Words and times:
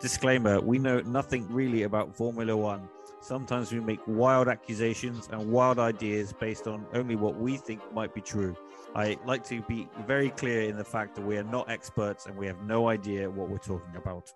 Disclaimer 0.00 0.62
We 0.62 0.78
know 0.78 1.00
nothing 1.00 1.46
really 1.52 1.82
about 1.82 2.16
Formula 2.16 2.56
One. 2.56 2.88
Sometimes 3.20 3.70
we 3.70 3.80
make 3.80 4.00
wild 4.06 4.48
accusations 4.48 5.28
and 5.30 5.52
wild 5.52 5.78
ideas 5.78 6.32
based 6.32 6.66
on 6.66 6.86
only 6.94 7.16
what 7.16 7.36
we 7.36 7.58
think 7.58 7.82
might 7.92 8.14
be 8.14 8.22
true. 8.22 8.56
I 8.94 9.18
like 9.26 9.44
to 9.48 9.60
be 9.60 9.90
very 10.06 10.30
clear 10.30 10.62
in 10.62 10.78
the 10.78 10.84
fact 10.84 11.16
that 11.16 11.22
we 11.26 11.36
are 11.36 11.44
not 11.44 11.68
experts 11.68 12.24
and 12.24 12.34
we 12.34 12.46
have 12.46 12.62
no 12.62 12.88
idea 12.88 13.28
what 13.28 13.50
we're 13.50 13.58
talking 13.58 13.94
about. 13.94 14.32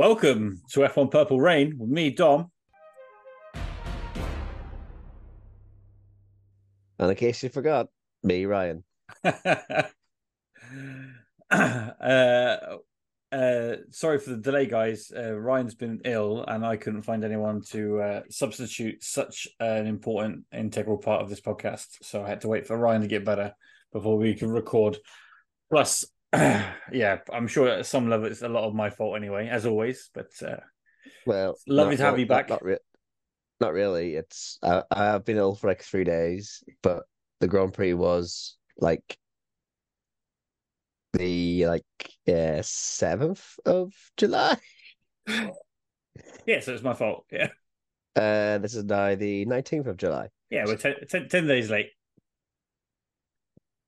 Welcome 0.00 0.62
to 0.70 0.80
F1 0.80 1.10
Purple 1.10 1.38
Rain 1.38 1.76
with 1.76 1.90
me, 1.90 2.08
Dom. 2.08 2.50
And 6.98 7.10
in 7.10 7.16
case 7.16 7.42
you 7.42 7.50
forgot, 7.50 7.88
me, 8.22 8.46
Ryan. 8.46 8.82
uh, 9.24 9.82
uh, 11.50 12.56
sorry 13.90 14.18
for 14.18 14.30
the 14.30 14.40
delay, 14.40 14.64
guys. 14.64 15.12
Uh, 15.14 15.38
Ryan's 15.38 15.74
been 15.74 16.00
ill, 16.06 16.46
and 16.48 16.64
I 16.64 16.78
couldn't 16.78 17.02
find 17.02 17.22
anyone 17.22 17.60
to 17.72 18.00
uh, 18.00 18.22
substitute 18.30 19.04
such 19.04 19.48
an 19.60 19.86
important, 19.86 20.46
integral 20.50 20.96
part 20.96 21.20
of 21.20 21.28
this 21.28 21.42
podcast. 21.42 21.88
So 22.00 22.24
I 22.24 22.28
had 22.30 22.40
to 22.40 22.48
wait 22.48 22.66
for 22.66 22.78
Ryan 22.78 23.02
to 23.02 23.06
get 23.06 23.26
better 23.26 23.52
before 23.92 24.16
we 24.16 24.32
can 24.32 24.50
record. 24.50 24.96
Plus, 25.70 26.06
yeah, 26.92 27.18
I'm 27.32 27.48
sure 27.48 27.68
at 27.68 27.86
some 27.86 28.08
level 28.08 28.26
it's 28.26 28.42
a 28.42 28.48
lot 28.48 28.64
of 28.64 28.74
my 28.74 28.90
fault 28.90 29.16
anyway, 29.16 29.48
as 29.48 29.66
always. 29.66 30.10
But 30.14 30.30
uh, 30.44 30.60
well, 31.26 31.56
lovely 31.66 31.96
to 31.96 32.04
have 32.04 32.18
you 32.18 32.26
back. 32.26 32.48
Not, 32.48 32.62
not, 32.62 32.64
re- 32.64 32.78
not 33.60 33.72
really. 33.72 34.14
It's 34.14 34.58
I, 34.62 34.82
I've 34.90 35.24
been 35.24 35.38
ill 35.38 35.56
for 35.56 35.66
like 35.66 35.82
three 35.82 36.04
days, 36.04 36.62
but 36.82 37.02
the 37.40 37.48
Grand 37.48 37.74
Prix 37.74 37.94
was 37.94 38.56
like 38.78 39.18
the 41.12 41.66
like 41.66 41.84
uh 42.28 42.62
seventh 42.62 43.44
of 43.66 43.92
July. 44.16 44.56
yeah, 45.26 46.60
so 46.60 46.74
it's 46.74 46.82
my 46.82 46.94
fault. 46.94 47.26
Yeah. 47.32 47.48
Uh, 48.14 48.58
this 48.58 48.74
is 48.74 48.84
now 48.84 49.14
the 49.14 49.44
nineteenth 49.46 49.86
of 49.86 49.96
July. 49.96 50.28
Yeah, 50.50 50.64
we're 50.66 50.76
ten, 50.76 50.94
ten, 51.08 51.28
10 51.28 51.46
days 51.46 51.70
late. 51.70 51.90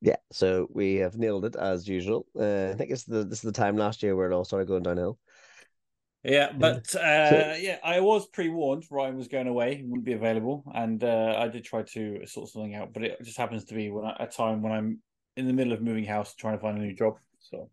Yeah, 0.05 0.17
so 0.33 0.67
we 0.73 0.97
have 0.97 1.17
nailed 1.17 1.45
it 1.45 1.55
as 1.55 1.87
usual. 1.87 2.27
Uh, 2.37 2.71
I 2.71 2.75
think 2.75 2.91
it's 2.91 3.05
the 3.05 3.25
this 3.25 3.39
is 3.39 3.43
the 3.43 3.53
time 3.53 3.77
last 3.77 4.03
year 4.03 4.17
where 4.17 4.29
it 4.29 4.35
all 4.35 4.45
started 4.45 4.67
going 4.67 4.83
downhill. 4.83 5.17
Yeah, 6.25 6.51
but 6.53 6.93
uh, 6.97 7.31
so, 7.31 7.57
yeah, 7.61 7.79
I 7.85 8.01
was 8.01 8.27
pre 8.27 8.49
warned. 8.49 8.85
Ryan 8.91 9.17
was 9.17 9.29
going 9.29 9.47
away; 9.47 9.77
he 9.77 9.85
wouldn't 9.85 10.05
be 10.05 10.15
available, 10.15 10.65
and 10.75 11.03
uh, 11.05 11.37
I 11.39 11.47
did 11.47 11.65
try 11.65 11.83
to 11.83 12.27
sort 12.27 12.49
something 12.49 12.75
out. 12.75 12.93
But 12.93 13.05
it 13.05 13.23
just 13.23 13.39
happens 13.39 13.65
to 13.67 13.75
be 13.75 13.91
when 13.91 14.05
I, 14.05 14.17
a 14.19 14.27
time 14.27 14.61
when 14.61 14.73
I'm 14.73 14.99
in 15.37 15.47
the 15.47 15.53
middle 15.53 15.73
of 15.73 15.83
moving 15.83 16.05
house, 16.05 16.35
trying 16.35 16.57
to 16.57 16.61
find 16.61 16.79
a 16.79 16.81
new 16.81 16.95
job. 16.95 17.19
So, 17.39 17.71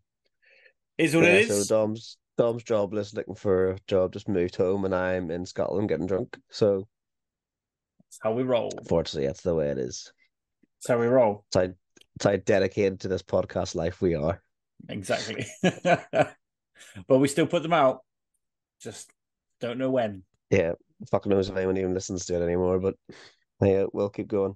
is 1.00 1.16
what 1.16 1.26
yeah, 1.26 1.32
it 1.32 1.50
is. 1.50 1.68
So 1.68 1.76
Dom's 1.76 2.18
Dom's 2.38 2.64
jobless, 2.64 3.16
looking 3.16 3.36
for 3.36 3.72
a 3.72 3.78
job, 3.88 4.14
just 4.14 4.30
moved 4.30 4.56
home, 4.56 4.86
and 4.86 4.94
I'm 4.94 5.32
in 5.32 5.48
Scotland 5.48 5.90
getting 5.90 6.08
drunk. 6.08 6.38
So 6.52 6.88
that's 8.06 8.20
how 8.22 8.34
we 8.34 8.44
roll. 8.44 8.72
Fortunately, 8.88 9.26
that's 9.26 9.42
the 9.42 9.56
way 9.56 9.70
it 9.70 9.80
is. 9.80 10.12
That's 10.78 10.90
how 10.90 11.00
we 11.00 11.08
roll. 11.08 11.46
So 11.54 11.74
how 12.24 12.36
dedicated 12.36 13.02
to 13.02 13.08
this 13.08 13.24
podcast 13.24 13.76
life 13.76 14.02
we 14.02 14.16
are. 14.16 14.42
Exactly. 14.88 15.46
but 15.64 17.18
we 17.18 17.28
still 17.28 17.48
put 17.48 17.64
them 17.64 17.74
out. 17.74 18.00
Just 18.82 19.12
don't 19.60 19.78
know 19.78 19.90
when. 19.90 20.24
Yeah, 20.50 20.74
fucking 21.12 21.30
knows 21.30 21.50
if 21.50 21.58
anyone 21.58 21.78
even 21.78 21.94
listens 21.94 22.26
to 22.26 22.36
it 22.36 22.44
anymore, 22.44 22.80
but 22.80 22.96
yeah, 23.62 23.86
we'll 23.92 24.10
keep 24.10 24.28
going. 24.28 24.56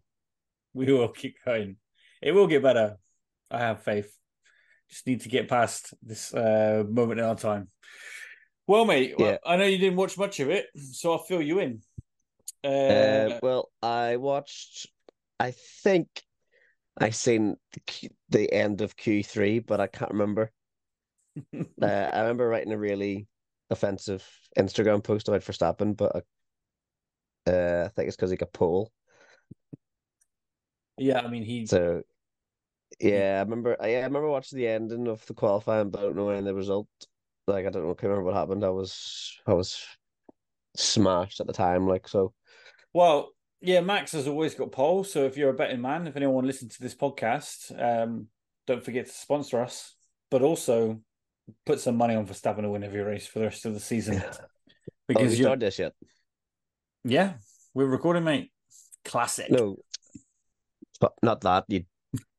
We 0.74 0.92
will 0.92 1.10
keep 1.10 1.36
going. 1.46 1.78
It 2.22 2.32
will 2.32 2.48
get 2.48 2.64
better. 2.64 2.98
I 3.52 3.60
have 3.60 3.84
faith. 3.84 4.12
Just 4.90 5.06
need 5.06 5.22
to 5.22 5.30
get 5.30 5.50
past 5.50 5.94
this 6.02 6.34
uh, 6.34 6.84
moment 6.90 7.20
in 7.20 7.26
our 7.26 7.36
time. 7.36 7.70
Well, 8.66 8.86
mate, 8.86 9.16
yeah. 9.18 9.38
I 9.46 9.58
know 9.58 9.66
you 9.66 9.78
didn't 9.78 9.98
watch 9.98 10.18
much 10.18 10.40
of 10.40 10.50
it, 10.50 10.68
so 10.76 11.12
I'll 11.12 11.18
fill 11.20 11.42
you 11.42 11.60
in. 11.60 11.82
Uh, 12.64 12.68
uh, 12.68 13.40
well, 13.42 13.70
I 13.82 14.16
watched, 14.16 14.88
I 15.40 15.54
think 15.84 16.08
I 16.98 17.10
seen 17.10 17.56
the, 17.74 18.12
the 18.30 18.54
end 18.54 18.82
of 18.82 18.96
Q 18.96 19.24
three, 19.24 19.60
but 19.60 19.80
I 19.80 19.88
can't 19.88 20.12
remember. 20.12 20.52
uh, 21.82 21.86
I 21.86 22.22
remember 22.22 22.48
writing 22.48 22.72
a 22.74 22.78
really 22.78 23.28
offensive 23.70 24.28
Instagram 24.58 25.04
post 25.04 25.28
about 25.28 25.42
Verstappen, 25.42 25.98
but 25.98 26.16
I, 26.16 27.52
uh, 27.52 27.86
I 27.86 27.90
think 27.90 28.08
it's 28.08 28.16
because 28.16 28.32
he 28.32 28.38
got 28.38 28.54
pole. 28.54 28.92
Yeah, 30.98 31.22
I 31.22 31.28
mean 31.28 31.44
he. 31.44 31.66
So, 31.66 32.04
yeah, 33.00 33.38
I 33.38 33.44
remember. 33.44 33.76
I, 33.80 33.96
I 33.96 34.04
remember 34.04 34.30
watching 34.30 34.58
the 34.60 34.68
ending 34.68 35.08
of 35.08 35.26
the 35.26 35.34
qualifying, 35.34 35.90
but 35.90 36.00
I 36.00 36.04
don't 36.04 36.16
know 36.16 36.30
any 36.30 36.46
the 36.46 36.54
result. 36.54 36.88
Like 37.48 37.66
I 37.66 37.70
don't 37.70 37.84
know, 37.84 37.92
I 37.92 37.96
can't 37.96 38.04
remember 38.04 38.26
what 38.26 38.36
happened. 38.36 38.64
I 38.64 38.70
was 38.70 39.36
I 39.48 39.54
was 39.54 39.84
smashed 40.76 41.40
at 41.40 41.48
the 41.48 41.54
time. 41.54 41.88
Like 41.88 42.08
so. 42.08 42.34
Well, 42.94 43.33
yeah, 43.64 43.80
Max 43.80 44.12
has 44.12 44.28
always 44.28 44.54
got 44.56 44.74
pole. 44.74 45.06
So 45.06 45.24
if 45.26 45.38
you're 45.38 45.50
a 45.50 45.54
betting 45.54 45.82
man, 45.82 46.06
if 46.06 46.18
anyone 46.18 46.46
listens 46.46 46.76
to 46.76 46.82
this 46.82 46.96
podcast, 46.96 47.72
um, 47.82 48.28
don't 48.68 48.84
forget 48.84 49.06
to 49.06 49.12
sponsor 49.12 49.62
us, 49.62 49.96
but 50.30 50.42
also 50.42 51.00
put 51.66 51.80
some 51.80 51.96
money 51.96 52.14
on 52.14 52.28
Verstappen 52.28 52.64
to 52.64 52.70
win 52.70 52.84
every 52.84 53.02
race 53.02 53.26
for 53.26 53.40
the 53.40 53.46
rest 53.46 53.66
of 53.66 53.74
the 53.74 53.80
season. 53.80 54.22
Because 55.06 55.34
oh, 55.34 55.36
you 55.36 55.44
started 55.44 55.60
this 55.60 55.80
yet? 55.80 55.92
Yeah, 57.04 57.34
we're 57.74 57.88
recording, 57.88 58.24
mate. 58.24 58.54
Classic. 59.04 59.52
No, 59.52 59.76
but 61.02 61.12
not 61.22 61.42
that 61.42 61.66
you 61.68 61.84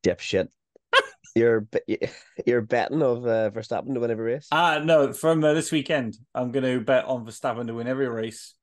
dipshit. 0.03 0.49
you're 1.37 1.69
you're 2.47 2.63
betting 2.63 3.03
of 3.03 3.27
uh, 3.27 3.51
Verstappen 3.51 3.93
to 3.93 4.01
win 4.01 4.11
every 4.11 4.33
race. 4.33 4.49
Ah, 4.51 4.77
uh, 4.77 4.79
no. 4.79 5.13
From 5.13 5.45
uh, 5.45 5.53
this 5.53 5.71
weekend, 5.71 6.17
I'm 6.35 6.53
going 6.53 6.65
to 6.65 6.81
bet 6.81 7.05
on 7.05 7.27
Verstappen 7.27 7.67
to 7.67 7.75
win 7.75 7.87
every 7.87 8.09
race 8.09 8.55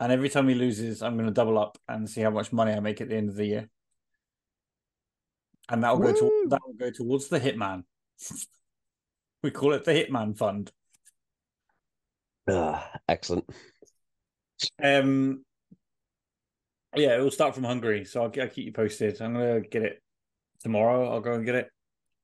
and 0.00 0.12
every 0.12 0.28
time 0.28 0.48
he 0.48 0.54
loses, 0.54 1.02
I'm 1.02 1.14
going 1.14 1.26
to 1.26 1.32
double 1.32 1.58
up 1.58 1.78
and 1.88 2.08
see 2.08 2.20
how 2.20 2.30
much 2.30 2.52
money 2.52 2.72
I 2.72 2.80
make 2.80 3.00
at 3.00 3.08
the 3.08 3.16
end 3.16 3.28
of 3.28 3.36
the 3.36 3.46
year. 3.46 3.68
And 5.68 5.82
that'll 5.82 5.98
Woo! 5.98 6.12
go 6.12 6.18
to 6.18 6.46
that 6.50 6.60
will 6.66 6.74
go 6.74 6.90
towards 6.90 7.28
the 7.28 7.40
Hitman. 7.40 7.84
we 9.42 9.50
call 9.50 9.72
it 9.72 9.84
the 9.84 9.92
Hitman 9.92 10.36
Fund. 10.36 10.72
Ah, 12.48 12.90
excellent. 13.08 13.48
Um, 14.82 15.44
yeah, 16.94 17.16
it 17.16 17.20
will 17.20 17.30
start 17.30 17.54
from 17.54 17.64
Hungary, 17.64 18.04
so 18.04 18.22
I'll, 18.22 18.32
I'll 18.40 18.48
keep 18.48 18.66
you 18.66 18.72
posted. 18.72 19.20
I'm 19.22 19.32
gonna 19.32 19.60
get 19.60 19.82
it 19.82 20.02
tomorrow. 20.60 21.10
I'll 21.10 21.20
go 21.20 21.32
and 21.32 21.46
get 21.46 21.54
it 21.54 21.70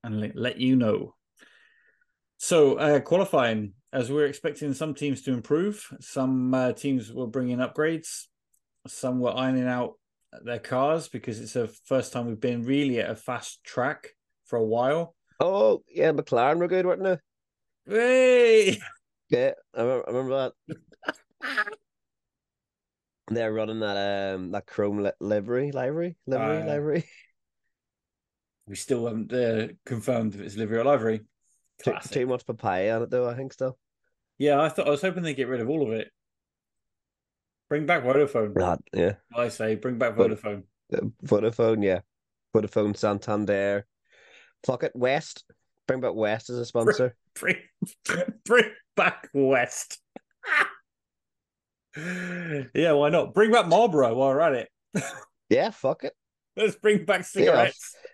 and 0.05 0.35
let 0.35 0.59
you 0.59 0.77
know. 0.77 1.15
So, 2.39 2.75
uh, 2.75 3.01
qualifying 3.01 3.75
as 3.93 4.11
we're 4.11 4.27
expecting 4.27 4.73
some 4.75 4.95
teams 4.95 5.23
to 5.23 5.33
improve. 5.33 5.87
Some 6.01 6.55
uh, 6.55 6.73
teams 6.73 7.13
were 7.13 7.27
bringing 7.27 7.59
upgrades. 7.59 8.27
Some 8.87 9.21
were 9.21 9.37
ironing 9.37 9.67
out 9.67 9.95
their 10.45 10.59
cars 10.59 11.09
because 11.09 11.41
it's 11.41 11.55
the 11.55 11.69
first 11.85 12.13
time 12.13 12.27
we've 12.27 12.41
been 12.41 12.65
really 12.65 13.01
at 13.01 13.11
a 13.11 13.17
fast 13.17 13.63
track 13.65 14.11
for 14.45 14.57
a 14.57 14.65
while. 14.65 15.15
Oh 15.41 15.83
yeah, 15.89 16.13
McLaren 16.13 16.59
were 16.59 16.69
good, 16.69 16.87
weren't 16.87 17.03
they? 17.03 17.19
Hey, 17.87 18.79
yeah, 19.29 19.53
I 19.75 19.83
remember, 19.83 20.05
I 20.07 20.13
remember 20.13 20.37
that. 20.37 20.53
They're 23.29 23.53
running 23.53 23.81
that 23.81 24.35
um 24.35 24.51
that 24.51 24.67
chrome 24.67 25.03
li- 25.03 25.13
livery, 25.21 25.71
livery, 25.73 26.17
livery, 26.27 26.63
uh, 26.63 26.67
livery. 26.67 27.05
We 28.67 28.77
still 28.77 29.07
haven't 29.07 29.33
uh, 29.33 29.69
confirmed 29.85 30.35
if 30.35 30.41
it's 30.41 30.57
livery 30.57 30.79
or 30.79 30.85
livery. 30.85 31.23
Too, 31.85 31.95
too, 32.11 32.27
much 32.27 32.47
papaya 32.47 32.97
on 32.97 33.03
it 33.03 33.11
though, 33.11 33.29
I 33.29 33.35
think 33.35 33.53
still. 33.53 33.79
Yeah, 34.39 34.61
I 34.61 34.69
thought 34.69 34.87
I 34.87 34.91
was 34.91 35.03
hoping 35.03 35.23
they 35.23 35.35
get 35.35 35.49
rid 35.49 35.61
of 35.61 35.69
all 35.69 35.87
of 35.87 35.93
it. 35.93 36.11
Bring 37.69 37.87
back 37.87 38.03
Vodafone. 38.03 38.81
Yeah. 38.93 39.15
I 39.35 39.49
say 39.49 39.77
bring 39.77 39.99
back 39.99 40.17
Vodafone. 40.17 40.65
Uh, 40.93 41.07
Vodafone, 41.25 41.85
yeah. 41.85 42.01
Vodafone 42.55 42.97
Santander. 42.97 43.87
Fuck 44.67 44.83
it, 44.83 44.93
West. 44.95 45.45
Bring 45.87 46.01
back 46.01 46.15
West 46.15 46.51
as 46.51 46.59
a 46.59 46.65
sponsor. 46.65 47.17
Bring, 47.35 47.57
bring, 48.05 48.25
bring 48.45 48.71
back 48.97 49.29
West. 49.33 50.01
yeah, 51.97 52.93
why 52.93 53.09
not? 53.09 53.35
Bring 53.35 53.53
back 53.53 53.67
Marlboro 53.67 54.15
while 54.15 54.31
we're 54.31 54.41
at 54.41 54.53
it. 54.55 54.69
yeah, 55.49 55.71
fuck 55.71 56.05
it. 56.05 56.13
Let's 56.57 56.77
bring 56.77 57.05
back 57.05 57.25
cigarettes. 57.25 57.95
Yeah. 57.95 58.10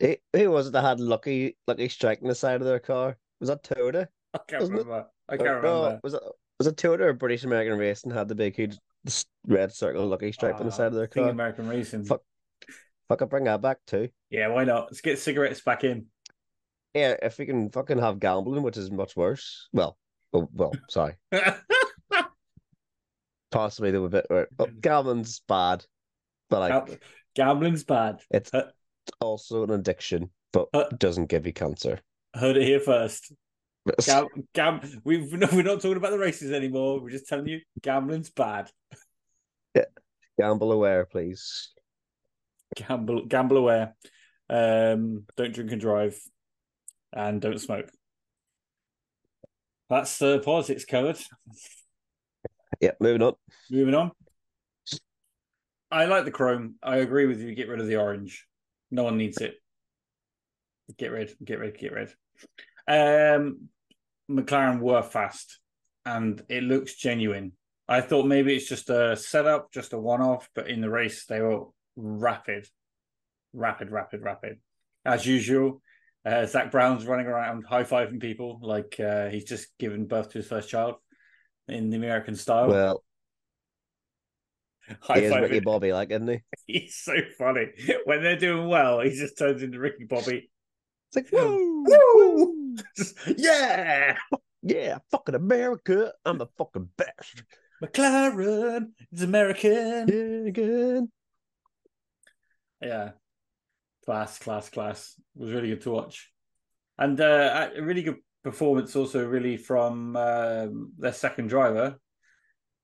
Who, 0.00 0.50
was 0.50 0.68
it 0.68 0.72
that 0.72 0.82
had 0.82 1.00
Lucky 1.00 1.56
Lucky 1.66 1.88
Strike 1.88 2.20
on 2.22 2.28
the 2.28 2.34
side 2.34 2.60
of 2.60 2.66
their 2.66 2.78
car? 2.78 3.16
Was 3.40 3.48
that 3.48 3.62
Toyota? 3.62 4.06
I 4.34 4.38
can't 4.46 4.62
remember. 4.64 4.98
It? 4.98 5.06
I 5.28 5.36
can't 5.36 5.48
or, 5.48 5.56
remember. 5.56 5.90
No, 5.90 6.00
was 6.02 6.14
it 6.14 6.22
was 6.58 6.66
it 6.66 6.76
Toyota 6.76 7.00
or 7.00 7.12
British 7.12 7.44
American 7.44 7.78
Racing 7.78 8.10
had 8.10 8.28
the 8.28 8.34
big 8.34 8.56
huge 8.56 8.76
red 9.46 9.72
circle 9.72 10.06
Lucky 10.06 10.32
Strike 10.32 10.56
uh, 10.56 10.58
on 10.58 10.66
the 10.66 10.72
ah, 10.72 10.76
side 10.76 10.88
of 10.88 10.94
their 10.94 11.06
car? 11.06 11.28
American 11.28 11.68
Racing. 11.68 12.04
Fuck, 12.04 12.22
Fucking 13.08 13.28
bring 13.28 13.44
that 13.44 13.62
back 13.62 13.78
too. 13.86 14.08
Yeah, 14.30 14.48
why 14.48 14.64
not? 14.64 14.86
Let's 14.86 15.00
get 15.00 15.18
cigarettes 15.18 15.60
back 15.60 15.84
in. 15.84 16.06
Yeah, 16.94 17.14
if 17.22 17.38
we 17.38 17.46
can 17.46 17.70
fucking 17.70 17.98
have 17.98 18.18
gambling, 18.18 18.62
which 18.62 18.76
is 18.76 18.90
much 18.90 19.16
worse. 19.16 19.68
Well, 19.72 19.96
oh, 20.32 20.48
well, 20.52 20.72
sorry. 20.90 21.14
Possibly 23.50 23.90
they 23.90 23.98
were 23.98 24.06
a 24.06 24.10
bit. 24.10 24.26
Oh, 24.58 24.66
gambling's 24.80 25.40
bad, 25.46 25.84
but 26.50 26.60
like 26.60 27.00
gambling's 27.34 27.84
bad. 27.84 28.20
It's 28.30 28.52
uh, 28.52 28.70
also 29.20 29.64
an 29.64 29.70
addiction, 29.70 30.30
but 30.52 30.68
uh, 30.74 30.84
doesn't 30.98 31.26
give 31.26 31.46
you 31.46 31.52
cancer. 31.52 32.00
Heard 32.34 32.56
it 32.56 32.64
here 32.64 32.80
first. 32.80 33.32
Gam, 34.04 34.26
gam, 34.52 34.80
we've 35.04 35.30
we're 35.30 35.62
not 35.62 35.80
talking 35.80 35.96
about 35.96 36.10
the 36.10 36.18
races 36.18 36.50
anymore. 36.52 37.00
We're 37.00 37.10
just 37.10 37.28
telling 37.28 37.46
you 37.46 37.60
gambling's 37.80 38.30
bad. 38.30 38.70
Yeah, 39.74 39.84
gamble 40.38 40.72
aware, 40.72 41.04
please. 41.04 41.70
Gamble, 42.74 43.26
gamble 43.26 43.58
aware. 43.58 43.94
Um, 44.50 45.24
don't 45.36 45.54
drink 45.54 45.70
and 45.72 45.80
drive, 45.80 46.20
and 47.12 47.40
don't 47.40 47.60
smoke. 47.60 47.90
That's 49.88 50.18
the 50.18 50.40
politics 50.40 50.84
covered. 50.84 51.18
Yeah, 52.80 52.92
moving 53.00 53.22
on. 53.22 53.34
Moving 53.70 53.94
on. 53.94 54.10
I 55.90 56.06
like 56.06 56.24
the 56.24 56.32
chrome. 56.32 56.74
I 56.82 56.96
agree 56.96 57.26
with 57.26 57.40
you. 57.40 57.54
Get 57.54 57.68
rid 57.68 57.80
of 57.80 57.86
the 57.86 57.96
orange. 57.96 58.46
No 58.90 59.04
one 59.04 59.16
needs 59.16 59.38
it. 59.38 59.56
Get 60.96 61.10
rid, 61.10 61.34
get 61.44 61.58
rid, 61.58 61.78
get 61.78 61.92
rid. 61.92 62.14
Um, 62.88 63.68
McLaren 64.30 64.80
were 64.80 65.02
fast, 65.02 65.58
and 66.04 66.40
it 66.48 66.62
looks 66.62 66.94
genuine. 66.94 67.52
I 67.88 68.00
thought 68.00 68.26
maybe 68.26 68.54
it's 68.54 68.68
just 68.68 68.90
a 68.90 69.16
setup, 69.16 69.72
just 69.72 69.92
a 69.92 69.98
one-off, 69.98 70.48
but 70.54 70.68
in 70.68 70.80
the 70.80 70.90
race 70.90 71.24
they 71.26 71.40
were 71.40 71.66
rapid, 71.96 72.66
rapid, 73.52 73.90
rapid, 73.90 74.22
rapid, 74.22 74.58
as 75.04 75.26
usual. 75.26 75.82
Uh, 76.24 76.44
Zak 76.46 76.72
Brown's 76.72 77.06
running 77.06 77.26
around 77.26 77.64
high 77.64 77.84
fiving 77.84 78.20
people 78.20 78.58
like 78.60 78.98
uh, 78.98 79.28
he's 79.28 79.44
just 79.44 79.68
given 79.78 80.06
birth 80.06 80.30
to 80.30 80.38
his 80.38 80.48
first 80.48 80.68
child 80.68 80.96
in 81.68 81.90
the 81.90 81.96
American 81.96 82.34
style. 82.34 82.68
Well, 82.68 83.04
High 85.00 85.20
he 85.20 85.26
is 85.26 85.34
Ricky 85.34 85.60
Bobby, 85.60 85.92
like, 85.92 86.10
isn't 86.10 86.28
he? 86.28 86.40
He's 86.66 86.96
so 86.96 87.14
funny. 87.38 87.68
When 88.04 88.22
they're 88.22 88.38
doing 88.38 88.68
well, 88.68 89.00
he 89.00 89.10
just 89.10 89.38
turns 89.38 89.62
into 89.62 89.78
Ricky 89.78 90.04
Bobby. 90.04 90.50
It's 91.12 91.16
like, 91.16 91.32
woo, 91.42 91.84
woo, 91.86 92.76
yeah, 93.36 94.16
yeah, 94.62 94.98
fucking 95.10 95.34
America. 95.34 96.12
I'm 96.24 96.38
the 96.38 96.46
fucking 96.58 96.90
best. 96.96 97.42
McLaren 97.82 98.90
is 99.12 99.22
American. 99.22 100.54
Yeah. 100.56 101.00
Yeah, 102.80 103.10
class, 104.04 104.38
class, 104.38 104.68
class. 104.68 105.14
It 105.34 105.42
was 105.42 105.52
really 105.52 105.70
good 105.70 105.80
to 105.82 105.90
watch, 105.90 106.30
and 106.98 107.20
uh, 107.20 107.70
a 107.74 107.82
really 107.82 108.02
good 108.02 108.18
performance 108.44 108.94
also 108.94 109.26
really 109.26 109.56
from 109.56 110.14
um, 110.14 110.92
their 110.98 111.12
second 111.12 111.48
driver 111.48 111.98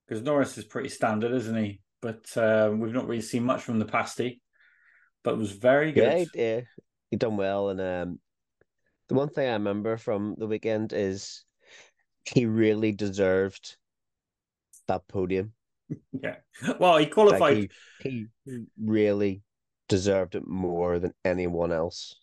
because 0.07 0.23
Norris 0.23 0.59
is 0.59 0.65
pretty 0.65 0.89
standard, 0.89 1.33
isn't 1.33 1.57
he? 1.57 1.81
But 2.03 2.37
um, 2.37 2.81
we've 2.81 2.93
not 2.93 3.07
really 3.07 3.23
seen 3.23 3.45
much 3.45 3.63
from 3.63 3.79
the 3.79 3.87
pasty, 3.87 4.43
but 5.25 5.35
it 5.35 5.39
was 5.39 5.53
very 5.53 5.93
good. 5.93 6.29
Yeah, 6.35 6.43
yeah, 6.43 6.61
he 7.11 7.17
done 7.17 7.37
well, 7.37 7.71
and 7.71 7.81
um, 7.81 8.21
the 9.09 9.15
one 9.15 9.29
thing 9.29 9.49
I 9.49 9.53
remember 9.53 9.97
from 9.97 10.35
the 10.37 10.47
weekend 10.47 10.93
is 10.93 11.45
he 12.25 12.45
really 12.47 12.93
deserved 12.93 13.77
that 14.89 15.09
podium. 15.09 15.53
Yeah, 16.13 16.37
well, 16.79 16.97
he 16.97 17.07
qualified. 17.07 17.41
Like 17.41 17.73
he, 18.01 18.27
he 18.45 18.65
really 18.83 19.43
deserved 19.89 20.35
it 20.37 20.47
more 20.47 20.99
than 20.99 21.13
anyone 21.25 21.73
else 21.73 22.17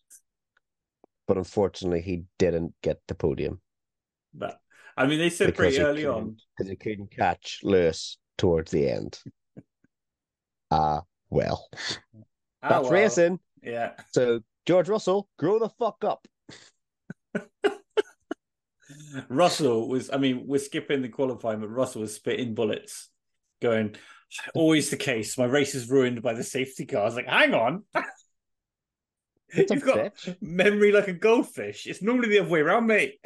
but 1.29 1.37
unfortunately, 1.37 2.01
he 2.01 2.23
didn't 2.39 2.73
get 2.81 2.99
the 3.07 3.13
podium. 3.13 3.61
But 4.33 4.59
I 4.97 5.05
mean, 5.05 5.19
they 5.19 5.29
said 5.29 5.53
pretty 5.53 5.77
early 5.77 6.07
on 6.07 6.37
because 6.57 6.71
he 6.71 6.75
couldn't 6.75 7.11
catch 7.15 7.59
Lewis 7.61 8.17
towards 8.39 8.71
the 8.71 8.89
end. 8.89 9.19
Ah, 10.71 10.97
uh, 10.97 11.01
well, 11.29 11.67
ah, 12.61 12.69
that's 12.69 12.89
racing. 12.89 13.39
Yeah. 13.63 13.93
So 14.11 14.41
George 14.65 14.89
Russell, 14.89 15.27
grow 15.37 15.59
the 15.59 15.69
fuck 15.69 16.03
up. 16.03 16.27
Russell 19.29 19.87
was, 19.87 20.09
I 20.11 20.17
mean, 20.17 20.43
we're 20.45 20.59
skipping 20.59 21.01
the 21.01 21.09
qualifying, 21.09 21.59
but 21.59 21.69
Russell 21.69 22.01
was 22.01 22.13
spitting 22.15 22.53
bullets, 22.53 23.09
going, 23.61 23.95
always 24.53 24.89
the 24.89 24.97
case. 24.97 25.37
My 25.37 25.45
race 25.45 25.75
is 25.75 25.89
ruined 25.89 26.21
by 26.21 26.33
the 26.33 26.43
safety 26.43 26.85
car. 26.85 27.01
I 27.01 27.05
was 27.05 27.15
like, 27.15 27.27
hang 27.27 27.53
on. 27.53 27.83
You've 29.55 29.81
got 29.81 29.97
bitch. 29.97 30.37
memory 30.41 30.91
like 30.91 31.07
a 31.07 31.13
goldfish. 31.13 31.87
It's 31.87 32.03
normally 32.03 32.29
the 32.29 32.39
other 32.39 32.49
way 32.49 32.59
around, 32.59 32.85
mate. 32.85 33.19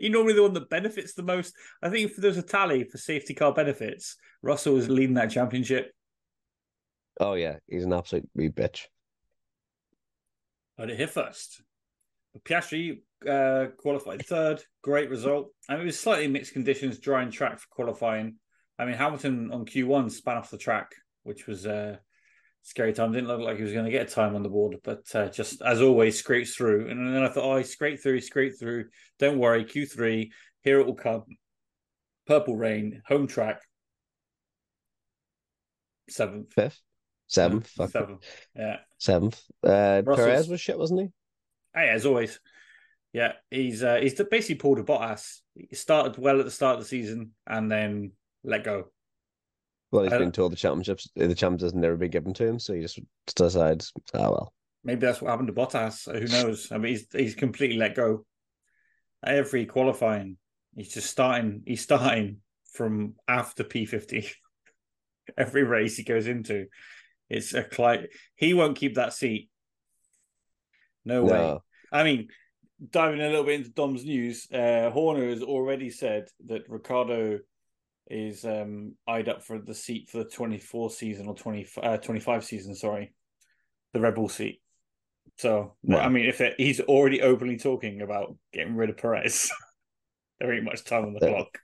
You're 0.00 0.12
normally 0.12 0.34
the 0.34 0.42
one 0.42 0.54
that 0.54 0.70
benefits 0.70 1.14
the 1.14 1.22
most. 1.22 1.54
I 1.82 1.88
think 1.88 2.10
if 2.10 2.16
there's 2.16 2.36
a 2.36 2.42
tally 2.42 2.84
for 2.84 2.98
safety 2.98 3.34
car 3.34 3.52
benefits, 3.52 4.16
Russell 4.42 4.76
is 4.76 4.88
leading 4.88 5.14
that 5.14 5.30
championship. 5.30 5.92
Oh 7.20 7.34
yeah, 7.34 7.56
he's 7.66 7.84
an 7.84 7.92
absolute 7.92 8.28
wee 8.34 8.48
bitch. 8.48 8.82
Heard 10.78 10.90
it 10.90 10.96
here 10.96 11.08
first. 11.08 11.62
Piastri 12.44 13.00
uh, 13.28 13.66
qualified 13.76 14.24
third. 14.24 14.62
Great 14.82 15.10
result. 15.10 15.52
I 15.68 15.74
mean, 15.74 15.82
it 15.82 15.86
was 15.86 15.98
slightly 15.98 16.28
mixed 16.28 16.52
conditions, 16.52 16.98
dry 16.98 17.22
and 17.22 17.32
track 17.32 17.58
for 17.58 17.66
qualifying. 17.70 18.36
I 18.78 18.84
mean, 18.84 18.94
Hamilton 18.94 19.50
on 19.50 19.66
Q1 19.66 20.10
span 20.12 20.36
off 20.36 20.50
the 20.50 20.58
track, 20.58 20.94
which 21.24 21.48
was 21.48 21.66
uh, 21.66 21.96
scary 22.62 22.92
time. 22.92 23.12
Didn't 23.12 23.28
look 23.28 23.40
like 23.40 23.56
he 23.56 23.62
was 23.62 23.72
going 23.72 23.84
to 23.84 23.90
get 23.90 24.10
a 24.10 24.14
time 24.14 24.34
on 24.34 24.42
the 24.42 24.48
board, 24.48 24.76
but 24.84 25.02
uh, 25.14 25.28
just 25.28 25.62
as 25.62 25.80
always, 25.80 26.18
scrapes 26.18 26.54
through. 26.54 26.88
And 26.90 27.14
then 27.14 27.22
I 27.22 27.28
thought, 27.28 27.44
oh, 27.44 27.56
he 27.56 27.64
scraped 27.64 28.02
through, 28.02 28.14
he 28.14 28.20
scraped 28.20 28.58
through. 28.58 28.86
Don't 29.18 29.38
worry, 29.38 29.64
Q3, 29.64 30.30
here 30.62 30.80
it 30.80 30.86
will 30.86 30.94
come. 30.94 31.24
Purple 32.26 32.56
Rain, 32.56 33.02
home 33.06 33.26
track. 33.26 33.60
Seventh. 36.10 36.52
Fifth. 36.52 36.80
Seventh. 37.26 37.70
Seventh. 37.90 38.24
Yeah. 38.54 38.76
Seventh. 38.98 39.42
Uh, 39.62 40.02
Perez 40.02 40.48
was 40.48 40.60
shit, 40.60 40.78
wasn't 40.78 41.00
he? 41.00 41.08
Hey, 41.74 41.90
as 41.90 42.06
always. 42.06 42.40
Yeah, 43.12 43.32
he's 43.50 43.82
uh, 43.82 43.96
he's 43.96 44.14
basically 44.30 44.56
pulled 44.56 44.78
a 44.78 44.82
Bottas. 44.82 45.40
He 45.54 45.74
started 45.74 46.18
well 46.18 46.38
at 46.38 46.44
the 46.44 46.50
start 46.50 46.74
of 46.74 46.82
the 46.82 46.88
season 46.88 47.32
and 47.46 47.70
then 47.70 48.12
let 48.44 48.64
go. 48.64 48.90
Well, 49.90 50.02
he's 50.02 50.12
been 50.12 50.32
told 50.32 50.52
the 50.52 50.56
championships, 50.56 51.08
the 51.16 51.34
champions 51.34 51.62
has 51.62 51.74
never 51.74 51.96
been 51.96 52.10
given 52.10 52.34
to 52.34 52.46
him, 52.46 52.58
so 52.58 52.74
he 52.74 52.82
just 52.82 53.00
decides, 53.34 53.92
ah, 54.14 54.30
well. 54.30 54.52
Maybe 54.84 55.00
that's 55.00 55.20
what 55.22 55.30
happened 55.30 55.48
to 55.48 55.54
Bottas. 55.54 56.04
Who 56.12 56.26
knows? 56.26 56.70
I 56.70 56.78
mean, 56.78 56.92
he's 56.92 57.06
he's 57.12 57.34
completely 57.34 57.78
let 57.78 57.94
go. 57.94 58.24
Every 59.24 59.66
qualifying, 59.66 60.36
he's 60.76 60.92
just 60.92 61.10
starting. 61.10 61.62
He's 61.66 61.82
starting 61.82 62.38
from 62.72 63.14
after 63.26 63.64
P 63.64 63.86
fifty. 63.86 64.28
Every 65.36 65.64
race 65.64 65.96
he 65.96 66.04
goes 66.04 66.26
into, 66.26 66.66
it's 67.28 67.54
a 67.54 67.62
client. 67.62 68.08
He 68.36 68.54
won't 68.54 68.78
keep 68.78 68.94
that 68.94 69.12
seat. 69.12 69.50
No, 71.04 71.24
no 71.24 71.32
way. 71.32 71.58
I 71.92 72.04
mean, 72.04 72.28
diving 72.90 73.20
a 73.20 73.28
little 73.28 73.44
bit 73.44 73.60
into 73.60 73.70
Dom's 73.70 74.04
news, 74.04 74.46
uh, 74.52 74.90
Horner 74.90 75.28
has 75.28 75.42
already 75.42 75.90
said 75.90 76.28
that 76.46 76.68
Ricciardo 76.68 77.40
is 78.10 78.44
um, 78.44 78.94
eyed 79.06 79.28
up 79.28 79.42
for 79.42 79.58
the 79.58 79.74
seat 79.74 80.08
for 80.10 80.18
the 80.18 80.24
24 80.24 80.90
season 80.90 81.26
or 81.26 81.34
20, 81.34 81.66
uh, 81.82 81.96
25 81.98 82.44
season, 82.44 82.74
sorry, 82.74 83.12
the 83.92 84.00
Red 84.00 84.14
Bull 84.14 84.28
seat. 84.28 84.60
So. 85.36 85.74
I 85.90 86.08
mean, 86.08 86.26
if 86.26 86.40
it, 86.40 86.54
he's 86.56 86.80
already 86.80 87.22
openly 87.22 87.58
talking 87.58 88.00
about 88.02 88.36
getting 88.52 88.76
rid 88.76 88.90
of 88.90 88.96
Perez, 88.96 89.50
there 90.40 90.52
ain't 90.52 90.64
much 90.64 90.84
time 90.84 91.04
on 91.04 91.12
the 91.14 91.20
yeah. 91.22 91.32
clock. 91.32 91.58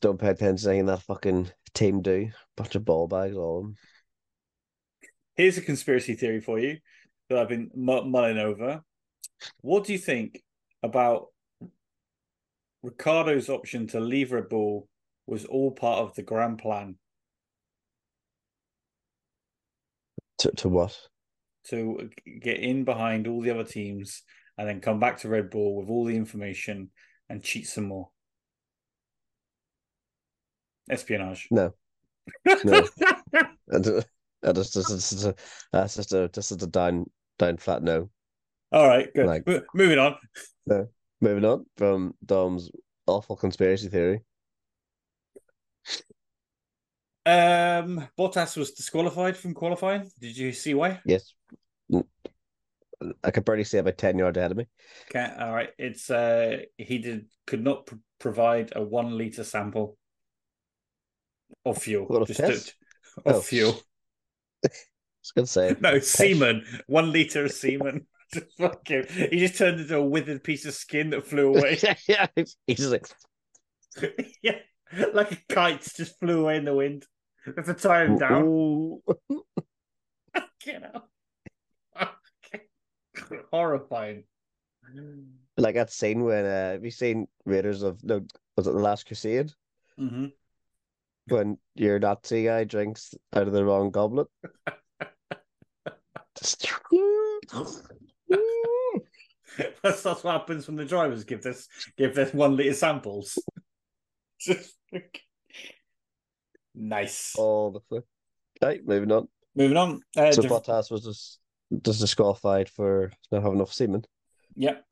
don't 0.00 0.20
pay 0.20 0.28
attention 0.28 0.78
to 0.78 0.84
that 0.84 1.02
fucking 1.02 1.50
team 1.74 2.02
do. 2.02 2.30
Bunch 2.56 2.74
of 2.74 2.84
ball 2.84 3.08
bags 3.08 3.36
all 3.36 3.62
them. 3.62 3.76
Here's 5.36 5.58
a 5.58 5.62
conspiracy 5.62 6.14
theory 6.14 6.40
for 6.40 6.58
you 6.58 6.78
that 7.28 7.38
I've 7.38 7.48
been 7.48 7.70
mulling 7.74 8.38
over. 8.38 8.82
What 9.62 9.84
do 9.84 9.92
you 9.92 9.98
think 9.98 10.42
about 10.82 11.28
Ricciardo's 12.82 13.48
option 13.48 13.86
to 13.88 14.00
leave 14.00 14.32
Red 14.32 14.48
Bull 14.48 14.88
was 15.26 15.44
all 15.44 15.70
part 15.70 16.00
of 16.00 16.14
the 16.14 16.22
grand 16.22 16.58
plan. 16.58 16.96
To 20.38 20.50
to 20.52 20.68
what? 20.68 20.98
To 21.68 22.10
get 22.40 22.58
in 22.58 22.84
behind 22.84 23.26
all 23.26 23.42
the 23.42 23.50
other 23.50 23.64
teams 23.64 24.22
and 24.56 24.66
then 24.66 24.80
come 24.80 24.98
back 24.98 25.18
to 25.18 25.28
Red 25.28 25.50
Bull 25.50 25.76
with 25.76 25.90
all 25.90 26.04
the 26.04 26.16
information 26.16 26.90
and 27.28 27.42
cheat 27.42 27.66
some 27.66 27.84
more. 27.84 28.08
Espionage. 30.90 31.48
No. 31.50 31.74
No. 32.64 32.86
that's 34.42 34.72
just, 34.72 34.88
just, 34.88 35.24
a, 35.24 35.34
that's 35.72 35.96
just 35.96 36.12
a 36.12 36.28
just 36.28 36.52
a 36.52 36.66
down 36.66 37.06
down 37.38 37.56
flat 37.56 37.82
no. 37.82 38.10
All 38.72 38.86
right, 38.86 39.12
good. 39.14 39.26
Like, 39.26 39.46
moving 39.74 39.98
on. 39.98 40.16
No. 40.66 40.88
Moving 41.20 41.44
on 41.44 41.66
from 41.76 42.14
Dom's 42.24 42.70
awful 43.06 43.36
conspiracy 43.36 43.88
theory. 43.88 44.22
Um, 47.26 48.08
Bottas 48.18 48.56
was 48.56 48.70
disqualified 48.72 49.36
from 49.36 49.52
qualifying. 49.54 50.10
Did 50.18 50.36
you 50.36 50.52
see 50.52 50.74
why? 50.74 51.00
Yes. 51.04 51.34
Mm. 51.92 52.04
I 53.22 53.30
could 53.30 53.44
barely 53.44 53.64
see 53.64 53.78
about 53.78 53.98
10 53.98 54.18
yards 54.18 54.36
ahead 54.38 54.50
of 54.50 54.56
me. 54.56 54.66
Okay, 55.10 55.30
all 55.38 55.52
right. 55.52 55.70
It's 55.78 56.10
uh 56.10 56.58
he 56.76 56.98
did 56.98 57.26
could 57.46 57.62
not 57.62 57.86
pr- 57.86 57.94
provide 58.18 58.72
a 58.76 58.82
one 58.82 59.16
liter 59.16 59.44
sample 59.44 59.96
of 61.64 61.78
fuel. 61.78 62.06
What, 62.06 62.26
Just 62.28 62.40
to- 62.40 62.72
of 63.24 63.36
Oh. 63.36 63.40
fuel. 63.40 63.72
I 64.64 64.68
was 65.22 65.32
going 65.34 65.46
to 65.46 65.50
say, 65.52 65.76
No, 65.80 65.98
semen. 65.98 66.64
One 66.86 67.12
liter 67.12 67.44
of 67.44 67.52
semen. 67.52 68.06
Just 68.34 68.46
fucking, 68.58 69.06
he 69.08 69.38
just 69.38 69.56
turned 69.58 69.80
into 69.80 69.96
a 69.96 70.04
withered 70.04 70.44
piece 70.44 70.64
of 70.64 70.74
skin 70.74 71.10
that 71.10 71.26
flew 71.26 71.48
away. 71.54 71.78
yeah, 72.06 72.26
he's 72.36 72.56
just 72.68 72.90
like, 72.92 73.06
yeah, 74.42 74.58
like 75.12 75.32
a 75.32 75.38
kite 75.48 75.82
just 75.96 76.18
flew 76.20 76.42
away 76.42 76.56
in 76.56 76.64
the 76.64 76.74
wind. 76.74 77.04
If 77.44 77.64
to 77.66 77.74
tie 77.74 78.04
him 78.04 78.18
down. 78.18 78.42
You 80.66 80.78
know. 80.80 81.02
Horrifying. 83.50 84.24
like 85.56 85.74
that 85.74 85.90
scene 85.90 86.22
when, 86.22 86.44
uh, 86.44 86.72
have 86.72 86.84
you 86.84 86.90
seen 86.90 87.26
Raiders 87.46 87.82
of, 87.82 88.02
no, 88.04 88.20
was 88.56 88.66
it 88.66 88.72
The 88.72 88.78
Last 88.78 89.06
Crusade? 89.06 89.50
hmm 89.98 90.26
When 91.28 91.58
your 91.74 91.98
Nazi 91.98 92.44
guy 92.44 92.64
drinks 92.64 93.14
out 93.32 93.46
of 93.48 93.52
the 93.52 93.64
wrong 93.64 93.90
goblet? 93.90 94.28
Just- 96.38 96.70
That's, 99.82 100.02
that's 100.02 100.22
what 100.24 100.32
happens 100.32 100.66
when 100.66 100.76
the 100.76 100.84
drivers 100.84 101.24
give 101.24 101.42
this 101.42 101.68
give 101.96 102.14
this 102.14 102.32
one 102.32 102.56
liter 102.56 102.74
samples. 102.74 103.38
Just 104.40 104.76
nice. 106.74 107.34
All 107.36 107.72
the 107.72 107.80
thing. 107.90 108.02
Right, 108.62 108.80
moving 108.86 109.10
on. 109.12 109.28
Moving 109.54 109.76
on. 109.76 110.00
Uh, 110.16 110.32
So 110.32 110.42
Def- 110.42 110.50
Bottas 110.50 110.90
was 110.90 111.04
just, 111.04 111.38
just 111.82 112.00
disqualified 112.00 112.68
for 112.68 113.10
not 113.32 113.42
having 113.42 113.56
enough 113.56 113.72
semen. 113.72 114.04
Yep. 114.54 114.84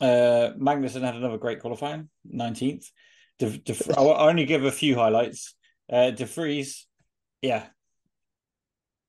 Uh, 0.00 0.50
Magnussen 0.56 1.02
had 1.02 1.16
another 1.16 1.38
great 1.38 1.60
qualifying, 1.60 2.08
19th. 2.32 2.86
De, 3.38 3.58
De, 3.58 3.74
I'll 3.96 4.12
I'll 4.12 4.28
only 4.28 4.44
give 4.44 4.64
a 4.64 4.70
few 4.70 4.94
highlights. 4.94 5.54
Uh, 5.92 6.12
De 6.12 6.24
Vries, 6.24 6.86
yeah. 7.42 7.66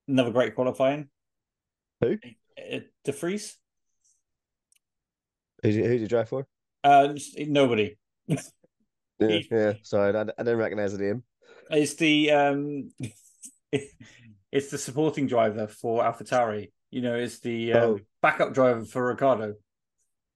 Another 0.08 0.31
great 0.31 0.55
qualifying. 0.55 1.10
Who? 2.01 2.17
Uh, 2.58 2.79
De 3.03 3.12
Vries? 3.12 3.58
Who 5.63 5.69
who 5.69 5.81
did 5.81 6.01
you 6.01 6.07
drive 6.07 6.29
for? 6.29 6.47
Uh, 6.83 7.13
nobody. 7.37 7.97
Yeah, 8.27 8.37
He- 9.19 9.47
yeah. 9.51 9.73
Sorry, 9.83 10.15
I, 10.15 10.21
I 10.21 10.23
didn't 10.43 10.57
recognize 10.57 10.97
the 10.97 11.03
name. 11.03 11.23
It's 11.71 11.95
the 11.95 12.31
um, 12.31 12.91
it's 13.71 14.71
the 14.71 14.77
supporting 14.77 15.27
driver 15.27 15.67
for 15.67 16.03
AlphaTauri. 16.03 16.71
You 16.91 17.01
know, 17.01 17.15
it's 17.15 17.39
the 17.39 17.73
um, 17.73 17.81
Oh. 17.83 17.99
backup 18.21 18.53
driver 18.53 18.85
for 18.85 19.05
Ricciardo. 19.07 19.55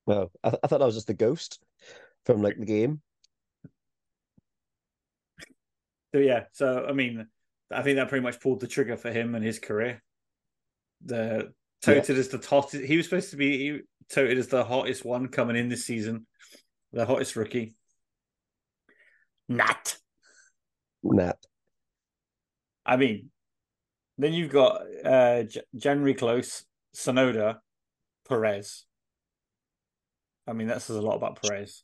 Well, 0.05 0.31
I, 0.43 0.49
th- 0.49 0.59
I 0.63 0.67
thought 0.67 0.79
that 0.79 0.85
was 0.85 0.95
just 0.95 1.07
the 1.07 1.13
ghost 1.13 1.63
from 2.25 2.41
like 2.41 2.57
the 2.59 2.65
game. 2.65 3.01
So 6.13 6.19
yeah, 6.19 6.43
so 6.51 6.85
I 6.87 6.93
mean, 6.93 7.25
I 7.71 7.81
think 7.81 7.95
that 7.95 8.09
pretty 8.09 8.23
much 8.23 8.39
pulled 8.39 8.59
the 8.59 8.67
trigger 8.67 8.97
for 8.97 9.11
him 9.11 9.33
and 9.33 9.43
his 9.43 9.59
career. 9.59 10.03
The 11.05 11.53
touted 11.83 12.17
as 12.17 12.29
the 12.29 12.37
hottest, 12.37 12.83
he 12.83 12.97
was 12.97 13.05
supposed 13.05 13.31
to 13.31 13.37
be 13.37 13.81
touted 14.09 14.37
as 14.37 14.47
the 14.47 14.63
hottest 14.63 15.03
one 15.05 15.27
coming 15.27 15.55
in 15.55 15.69
this 15.69 15.85
season, 15.85 16.25
the 16.91 17.05
hottest 17.05 17.35
rookie. 17.35 17.75
Nat. 19.49 19.97
Nat. 21.03 21.37
I 22.85 22.97
mean, 22.97 23.29
then 24.17 24.33
you've 24.33 24.51
got 24.51 24.81
uh 25.05 25.43
January 25.75 26.13
Close, 26.13 26.63
Tsunoda, 26.95 27.57
Perez. 28.27 28.85
I 30.47 30.53
mean, 30.53 30.67
that 30.67 30.81
says 30.81 30.97
a 30.97 31.01
lot 31.01 31.15
about 31.15 31.41
Perez. 31.41 31.83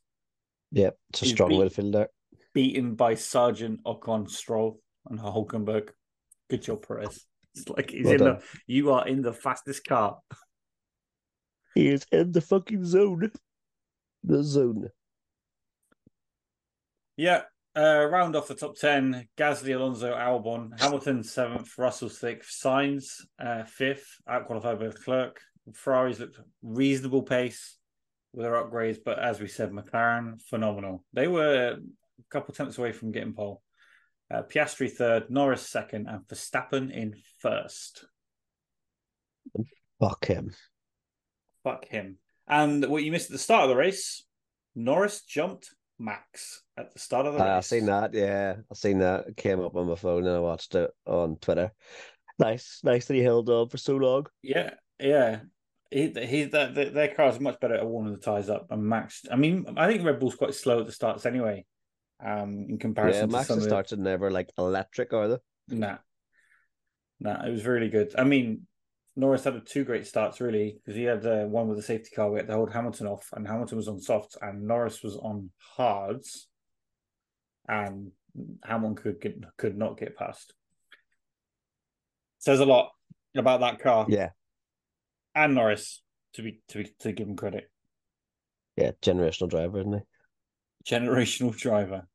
Yep, 0.71 0.97
it's 1.09 1.21
a 1.21 1.25
He's 1.25 1.33
strong 1.33 1.49
beat- 1.49 1.59
midfield 1.59 1.93
there. 1.93 2.09
Beaten 2.53 2.95
by 2.95 3.13
Sargeant 3.15 3.77
Ocon, 3.85 4.29
Stroll, 4.29 4.81
and 5.09 5.19
Hulkenberg. 5.19 5.89
Good 6.49 6.63
job, 6.63 6.85
Perez. 6.85 7.25
It's 7.55 7.67
like 7.69 7.91
he's 7.91 8.05
Well 8.05 8.13
in 8.13 8.19
done. 8.19 8.35
the. 8.37 8.43
You 8.67 8.91
are 8.91 9.07
in 9.07 9.21
the 9.21 9.33
fastest 9.33 9.85
car. 9.85 10.19
He 11.75 11.87
is 11.87 12.05
in 12.11 12.31
the 12.31 12.41
fucking 12.41 12.85
zone. 12.85 13.31
The 14.23 14.43
zone. 14.43 14.89
Yeah. 17.17 17.43
Uh, 17.77 18.05
round 18.05 18.35
off 18.35 18.47
the 18.47 18.55
top 18.55 18.75
ten: 18.75 19.27
Gasly, 19.37 19.75
Alonso, 19.75 20.13
Albon, 20.13 20.79
Hamilton 20.81 21.23
seventh, 21.23 21.77
Russell 21.77 22.09
sixth, 22.09 22.59
Sainz 22.61 23.21
uh, 23.39 23.63
fifth, 23.63 24.07
outqualified 24.27 24.79
by 24.79 24.89
Clerk. 24.89 25.39
Ferraris 25.73 26.19
looked 26.19 26.39
reasonable 26.63 27.21
pace 27.21 27.77
with 28.33 28.43
their 28.43 28.53
upgrades, 28.53 28.97
but 29.03 29.19
as 29.19 29.39
we 29.39 29.47
said, 29.47 29.71
McLaren 29.71 30.41
phenomenal. 30.49 31.05
They 31.13 31.27
were 31.27 31.77
a 31.77 32.23
couple 32.31 32.53
tenths 32.55 32.77
away 32.79 32.91
from 32.91 33.11
getting 33.11 33.33
pole. 33.33 33.61
Uh, 34.31 34.43
Piastri 34.43 34.91
third, 34.91 35.29
Norris 35.29 35.67
second, 35.67 36.07
and 36.07 36.21
Verstappen 36.27 36.91
in 36.91 37.15
first. 37.39 38.05
Fuck 39.99 40.25
him. 40.25 40.53
Fuck 41.63 41.85
him. 41.85 42.17
And 42.47 42.85
what 42.85 43.03
you 43.03 43.11
missed 43.11 43.27
at 43.29 43.33
the 43.33 43.37
start 43.39 43.63
of 43.63 43.69
the 43.69 43.75
race, 43.75 44.23
Norris 44.75 45.21
jumped 45.21 45.69
Max 45.97 46.61
at 46.77 46.93
the 46.93 46.99
start 46.99 47.25
of 47.25 47.33
the 47.33 47.43
Ah, 47.43 47.57
I've 47.57 47.65
seen 47.65 47.87
that. 47.87 48.13
Yeah, 48.13 48.55
I've 48.71 48.77
seen 48.77 48.99
that. 48.99 49.27
It 49.27 49.37
came 49.37 49.59
up 49.59 49.75
on 49.75 49.87
my 49.87 49.95
phone 49.95 50.25
and 50.25 50.35
I 50.35 50.39
watched 50.39 50.75
it 50.75 50.91
on 51.05 51.37
Twitter. 51.37 51.71
Nice, 52.37 52.79
nice 52.83 53.05
that 53.05 53.15
he 53.15 53.21
held 53.21 53.49
on 53.49 53.67
for 53.67 53.77
so 53.77 53.97
long. 53.97 54.27
Yeah, 54.41 54.75
yeah. 54.99 55.41
He, 55.91 56.09
he, 56.11 56.43
that 56.45 56.75
that- 56.75 56.93
their 56.93 57.13
car 57.13 57.27
is 57.29 57.39
much 57.39 57.59
better 57.59 57.75
at 57.75 57.85
warming 57.85 58.13
the 58.13 58.19
tires 58.19 58.49
up. 58.49 58.67
And 58.71 58.83
Max, 58.83 59.25
I 59.29 59.35
mean, 59.35 59.65
I 59.75 59.87
think 59.87 60.05
Red 60.05 60.19
Bull's 60.19 60.35
quite 60.35 60.53
slow 60.53 60.79
at 60.79 60.85
the 60.85 60.91
starts 60.91 61.25
anyway. 61.25 61.65
Um, 62.23 62.65
in 62.69 62.77
Yeah, 62.77 62.79
comparison 62.79 63.29
to 63.29 63.31
Max 63.31 63.47
some 63.47 63.59
of 63.59 63.63
starts 63.63 63.93
are 63.93 63.97
never 63.97 64.29
like 64.31 64.51
electric, 64.57 65.13
are 65.13 65.27
they? 65.27 65.37
Nah. 65.69 65.97
Nah, 67.19 67.45
it 67.45 67.51
was 67.51 67.65
really 67.65 67.89
good. 67.89 68.13
I 68.17 68.23
mean, 68.23 68.67
Norris 69.15 69.43
had 69.43 69.65
two 69.65 69.83
great 69.83 70.07
starts, 70.07 70.39
really, 70.39 70.79
because 70.79 70.95
he 70.95 71.03
had 71.03 71.25
uh, 71.25 71.45
one 71.45 71.67
with 71.67 71.77
the 71.77 71.83
safety 71.83 72.09
car. 72.15 72.31
We 72.31 72.39
had 72.39 72.47
to 72.47 72.53
hold 72.53 72.71
Hamilton 72.71 73.07
off, 73.07 73.29
and 73.33 73.47
Hamilton 73.47 73.77
was 73.77 73.87
on 73.87 73.99
softs, 73.99 74.37
and 74.41 74.63
Norris 74.67 75.03
was 75.03 75.17
on 75.17 75.51
hards, 75.75 76.47
and 77.67 78.11
Hamilton 78.63 78.95
could 78.95 79.21
get, 79.21 79.43
could 79.57 79.77
not 79.77 79.97
get 79.97 80.15
past. 80.17 80.53
Says 82.39 82.61
a 82.61 82.65
lot 82.65 82.91
about 83.35 83.59
that 83.59 83.79
car 83.79 84.07
Yeah, 84.09 84.29
and 85.35 85.55
Norris 85.55 86.01
to 86.33 86.41
be 86.41 86.61
to 86.69 86.79
be 86.83 86.93
to 86.99 87.11
give 87.11 87.27
him 87.27 87.35
credit. 87.35 87.69
yeah, 88.77 88.91
generational 89.01 89.49
driver, 89.49 89.79
isn't 89.79 89.93
he? 89.93 89.99
generational 90.85 91.55
driver. 91.57 92.07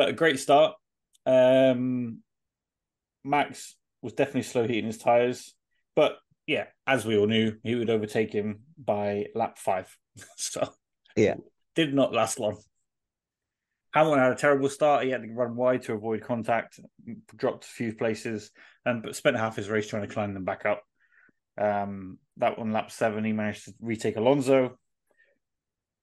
But 0.00 0.08
a 0.08 0.12
great 0.14 0.40
start. 0.40 0.76
Um, 1.26 2.20
Max 3.22 3.76
was 4.00 4.14
definitely 4.14 4.44
slow 4.44 4.66
heating 4.66 4.86
his 4.86 4.96
tires, 4.96 5.54
but 5.94 6.16
yeah, 6.46 6.68
as 6.86 7.04
we 7.04 7.18
all 7.18 7.26
knew, 7.26 7.58
he 7.62 7.74
would 7.74 7.90
overtake 7.90 8.32
him 8.32 8.60
by 8.82 9.26
lap 9.34 9.58
five. 9.58 9.94
so 10.38 10.72
Yeah. 11.16 11.34
did 11.74 11.92
not 11.92 12.14
last 12.14 12.40
long. 12.40 12.56
Hamilton 13.92 14.20
had 14.20 14.32
a 14.32 14.36
terrible 14.36 14.70
start. 14.70 15.04
He 15.04 15.10
had 15.10 15.20
to 15.22 15.34
run 15.34 15.54
wide 15.54 15.82
to 15.82 15.92
avoid 15.92 16.22
contact, 16.22 16.80
dropped 17.36 17.64
a 17.64 17.68
few 17.68 17.94
places, 17.94 18.52
and 18.86 19.02
but 19.02 19.14
spent 19.14 19.36
half 19.36 19.56
his 19.56 19.68
race 19.68 19.86
trying 19.86 20.08
to 20.08 20.14
climb 20.14 20.32
them 20.32 20.46
back 20.46 20.64
up. 20.64 20.82
Um, 21.60 22.16
that 22.38 22.58
one, 22.58 22.72
lap 22.72 22.90
seven, 22.90 23.22
he 23.22 23.34
managed 23.34 23.66
to 23.66 23.74
retake 23.82 24.16
Alonso. 24.16 24.78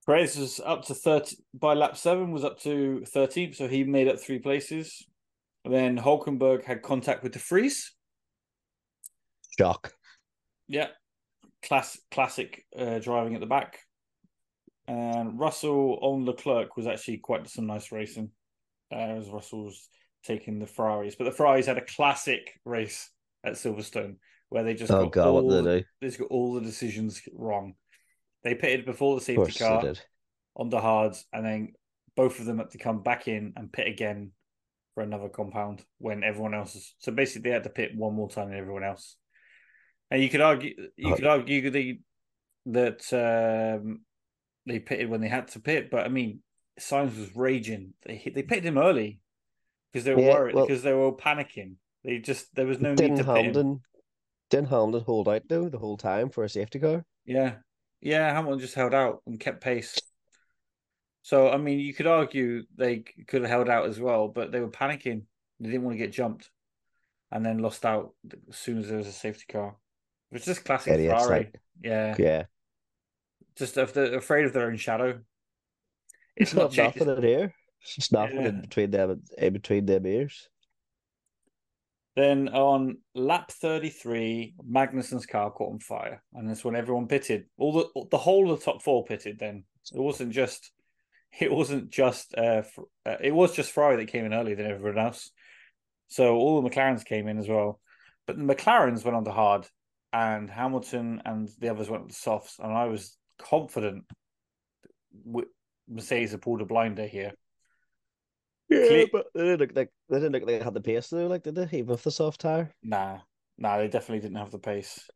Perez 0.08 0.38
was 0.38 0.62
up 0.66 0.86
to 0.86 0.94
30 0.94 1.36
by 1.54 1.74
lap 1.74 1.98
seven, 1.98 2.32
was 2.32 2.46
up 2.46 2.60
to 2.62 3.04
13th, 3.14 3.56
so 3.56 3.68
he 3.68 3.84
made 3.84 4.08
up 4.08 4.20
three 4.20 4.40
places. 4.40 5.06
Then 5.66 5.98
Hulkenberg 5.98 6.64
had 6.64 6.82
contact 6.82 7.24
with 7.24 7.34
De 7.34 7.40
Vries. 7.40 7.92
Shock. 9.60 9.92
Yeah, 10.70 10.88
class 11.64 12.00
classic 12.10 12.66
uh, 12.78 13.00
driving 13.00 13.36
at 13.36 13.42
the 13.42 13.48
back. 13.48 13.80
And 14.88 15.38
Russell 15.38 16.00
on 16.02 16.26
Leclerc 16.26 16.78
was 16.78 16.88
actually 16.88 17.18
quite 17.18 17.50
some 17.50 17.68
nice 17.68 17.92
racing, 17.92 18.32
uh, 18.92 18.96
as 18.96 19.30
Russell 19.30 19.66
was 19.66 19.90
taking 20.24 20.60
the 20.60 20.68
Ferraris. 20.68 21.16
But 21.16 21.26
the 21.26 21.32
Ferraris 21.32 21.66
had 21.66 21.78
a 21.78 21.86
classic 21.86 22.60
race 22.64 23.10
at 23.44 23.54
Silverstone 23.54 24.16
where 24.50 24.64
they 24.64 24.74
just 24.74 24.92
Oh 24.92 25.04
got 25.04 25.12
god, 25.12 25.28
all, 25.28 25.44
what 25.44 25.66
they 25.66 25.80
do? 25.80 25.86
they 26.00 26.08
just 26.08 26.20
got 26.20 26.30
all 26.30 26.54
the 26.54 26.62
decisions 26.62 27.22
wrong. 27.34 27.74
They 28.44 28.56
pitted 28.56 28.86
before 28.86 29.16
the 29.16 29.22
safety 29.26 29.52
car 29.60 29.82
on 30.56 30.70
the 30.70 30.80
hards, 30.80 31.26
and 31.34 31.46
then 31.46 31.74
both 32.16 32.40
of 32.40 32.46
them 32.46 32.58
had 32.60 32.72
to 32.72 32.78
come 32.78 33.04
back 33.04 33.28
in 33.28 33.54
and 33.56 33.72
pit 33.72 33.88
again 33.88 34.32
for 34.94 35.04
another 35.04 35.30
compound 35.30 35.84
when 36.00 36.24
everyone 36.24 36.54
else 36.54 36.76
is. 36.76 36.96
So 37.00 37.12
basically, 37.12 37.50
they 37.50 37.54
had 37.54 37.64
to 37.64 37.70
pit 37.70 37.92
one 37.96 38.14
more 38.16 38.30
time 38.30 38.50
than 38.50 38.58
everyone 38.58 38.84
else. 38.84 39.16
And 40.10 40.22
you 40.22 40.30
could 40.30 40.42
argue, 40.42 40.74
you 40.96 41.14
Oh. 41.14 41.16
could 41.16 41.26
argue 41.28 41.70
the, 41.70 42.00
that 42.68 43.78
um, 43.82 44.02
they 44.66 44.80
pitted 44.80 45.10
when 45.10 45.22
they 45.22 45.28
had 45.28 45.50
to 45.50 45.60
pit, 45.60 45.90
but 45.92 46.06
I 46.06 46.10
mean, 46.10 46.42
Sainz 46.80 47.18
was 47.18 47.36
raging. 47.36 47.94
They 48.06 48.32
they 48.34 48.44
pitted 48.44 48.66
him 48.66 48.78
early, 48.78 49.20
because 49.92 50.06
they 50.06 50.14
were 50.16 50.22
Yeah, 50.22 50.34
worried 50.34 50.56
well- 50.56 50.66
because 50.68 50.84
they 50.84 50.94
were 50.94 51.04
all 51.06 51.18
panicking. 51.18 51.76
They 52.04 52.20
just 52.20 52.54
there 52.56 52.66
was 52.68 52.80
no 52.80 52.92
need 52.92 52.98
Didn't 52.98 53.18
to 53.18 53.24
pit 53.26 53.46
him. 53.46 53.82
Didn't 54.50 54.70
Hamilton 54.70 55.02
hold 55.04 55.28
out 55.28 55.42
though 55.48 55.68
the 55.70 55.80
whole 55.80 55.98
time 55.98 56.30
for 56.30 56.44
a 56.44 56.50
safety 56.50 56.80
car? 56.80 57.04
Yeah, 57.26 57.56
yeah. 58.02 58.34
Hamilton 58.34 58.60
just 58.60 58.76
held 58.76 58.94
out 58.94 59.22
and 59.26 59.40
kept 59.40 59.62
pace. 59.62 60.00
So 61.24 61.50
I 61.50 61.58
mean, 61.58 61.80
you 61.80 61.94
could 61.94 62.08
argue 62.08 62.64
they 62.78 63.00
could 63.28 63.42
have 63.42 63.50
held 63.50 63.70
out 63.70 63.88
as 63.88 64.00
well, 64.00 64.28
but 64.28 64.52
they 64.52 64.60
were 64.62 64.70
panicking. 64.72 65.24
They 65.60 65.70
didn't 65.70 65.84
want 65.84 65.96
to 65.96 66.04
get 66.04 66.12
jumped, 66.14 66.50
and 67.32 67.46
then 67.46 67.58
lost 67.60 67.86
out 67.86 68.14
as 68.50 68.56
soon 68.58 68.78
as 68.78 68.88
there 68.88 68.98
was 68.98 69.08
a 69.08 69.12
safety 69.12 69.46
car. 69.52 69.76
It's 70.32 70.46
just 70.46 70.64
classic 70.66 70.94
Idiots, 70.94 71.24
Ferrari. 71.26 71.40
like- 71.46 71.62
yeah, 71.84 72.16
Yeah. 72.18 72.44
just 73.56 73.78
if 73.78 73.94
they're 73.94 74.16
afraid 74.16 74.46
of 74.46 74.54
their 74.54 74.68
own 74.68 74.78
shadow. 74.78 75.20
It's 76.36 76.52
It's 76.52 76.54
not 76.54 76.62
not 76.64 76.72
cha- 76.72 76.84
nothing 76.86 77.10
in 77.18 77.24
here. 77.24 77.54
It's 77.82 77.96
just 77.96 78.12
nothing 78.12 78.42
Yeah. 78.42 78.48
in 78.50 78.62
between 78.62 78.92
them 78.92 79.24
in 79.38 79.54
between 79.54 79.86
them 79.86 80.06
ears. 80.06 80.50
Then 82.18 82.50
on 82.50 82.98
lap 83.14 83.52
33, 83.52 84.56
Magnussen's 84.68 85.28
car 85.28 85.52
caught 85.52 85.74
on 85.74 85.80
fire, 85.80 86.24
and 86.34 86.50
that's 86.50 86.66
when 86.66 86.76
everyone 86.76 87.08
pitted. 87.08 87.46
All 87.60 87.72
the 87.72 88.06
the 88.10 88.18
whole 88.18 88.52
of 88.52 88.58
the 88.58 88.66
top 88.66 88.82
four 88.82 89.06
pitted. 89.06 89.38
Then 89.38 89.66
it 89.94 90.00
wasn't 90.00 90.32
just 90.32 90.72
it 91.40 91.52
wasn't 91.52 91.92
just 91.92 92.34
uh, 92.36 92.64
uh 93.06 93.18
it 93.22 93.36
was 93.36 93.56
just 93.56 93.72
Ferrari 93.72 93.98
that 93.98 94.12
came 94.12 94.26
in 94.26 94.34
earlier 94.34 94.56
than 94.56 94.66
everyone 94.66 94.98
else. 94.98 95.30
So 96.08 96.34
all 96.38 96.60
the 96.60 96.68
McLarens 96.68 97.06
came 97.06 97.28
in 97.28 97.38
as 97.38 97.48
well, 97.48 97.80
but 98.26 98.36
the 98.36 98.44
McLarens 98.44 99.06
went 99.06 99.16
on 99.16 99.26
to 99.26 99.32
hard, 99.32 99.68
and 100.12 100.50
Hamilton 100.50 101.22
and 101.24 101.48
the 101.60 101.70
others 101.70 101.88
went 101.88 102.02
on 102.02 102.10
to 102.10 102.16
softs, 102.16 102.58
and 102.58 102.74
I 102.74 102.86
was 102.86 103.16
confident 103.38 104.06
Mercedes 105.88 106.32
had 106.32 106.42
pulled 106.42 106.62
a 106.62 106.66
blinder 106.66 107.06
here. 107.06 107.34
Yeah, 108.70 108.88
Cle- 108.88 109.10
but 109.12 109.28
they 109.34 109.44
didn't 109.44 109.60
look 109.62 109.76
like 109.76 109.92
they 110.10 110.18
didn't 110.18 110.32
look 110.34 110.44
like 110.44 110.60
they 110.60 110.64
had 110.64 110.74
the 110.74 110.82
pace 110.82 111.08
though, 111.10 111.28
like 111.28 111.44
did 111.44 111.56
they? 111.56 111.64
Even 111.72 111.88
with 111.88 112.04
the 112.04 112.12
soft 112.12 112.42
tire. 112.42 112.74
Nah, 112.84 113.20
nah, 113.58 113.78
they 113.78 113.88
definitely 113.88 114.22
didn't 114.22 114.38
have 114.38 114.52
the 114.52 114.60
pace. 114.60 115.10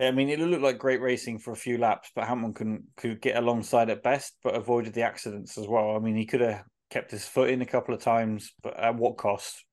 I 0.00 0.10
mean, 0.10 0.28
it 0.28 0.40
looked 0.40 0.62
like 0.62 0.78
great 0.78 1.00
racing 1.00 1.38
for 1.38 1.52
a 1.52 1.56
few 1.56 1.78
laps, 1.78 2.10
but 2.14 2.26
Hamilton 2.26 2.54
couldn't 2.54 2.84
could 2.96 3.20
get 3.20 3.36
alongside 3.36 3.88
at 3.90 4.02
best, 4.02 4.34
but 4.42 4.54
avoided 4.56 4.94
the 4.94 5.02
accidents 5.02 5.56
as 5.58 5.68
well. 5.68 5.94
I 5.94 6.00
mean, 6.00 6.16
he 6.16 6.26
could 6.26 6.40
have 6.40 6.64
kept 6.90 7.10
his 7.12 7.26
foot 7.26 7.50
in 7.50 7.62
a 7.62 7.66
couple 7.66 7.94
of 7.94 8.00
times, 8.02 8.52
but 8.62 8.76
at 8.78 8.96
what 8.96 9.16
cost? 9.16 9.64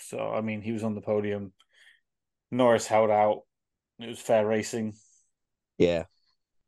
So, 0.00 0.18
I 0.32 0.42
mean, 0.42 0.62
he 0.62 0.72
was 0.72 0.84
on 0.84 0.94
the 0.94 1.00
podium. 1.00 1.52
Norris 2.50 2.86
held 2.86 3.10
out. 3.10 3.42
It 3.98 4.08
was 4.08 4.20
fair 4.20 4.46
racing, 4.46 4.94
Yeah. 5.78 6.04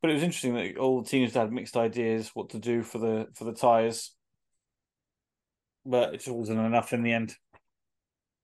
but 0.00 0.10
it 0.10 0.14
was 0.14 0.22
interesting 0.22 0.54
that 0.54 0.76
all 0.78 1.02
the 1.02 1.08
teams 1.08 1.34
had 1.34 1.52
mixed 1.52 1.76
ideas 1.76 2.30
what 2.34 2.50
to 2.50 2.58
do 2.58 2.82
for 2.82 2.98
the 2.98 3.28
for 3.34 3.44
the 3.44 3.52
tires, 3.54 4.15
but 5.86 6.14
it 6.14 6.28
wasn't 6.28 6.58
enough 6.60 6.92
in 6.92 7.02
the 7.02 7.12
end. 7.12 7.34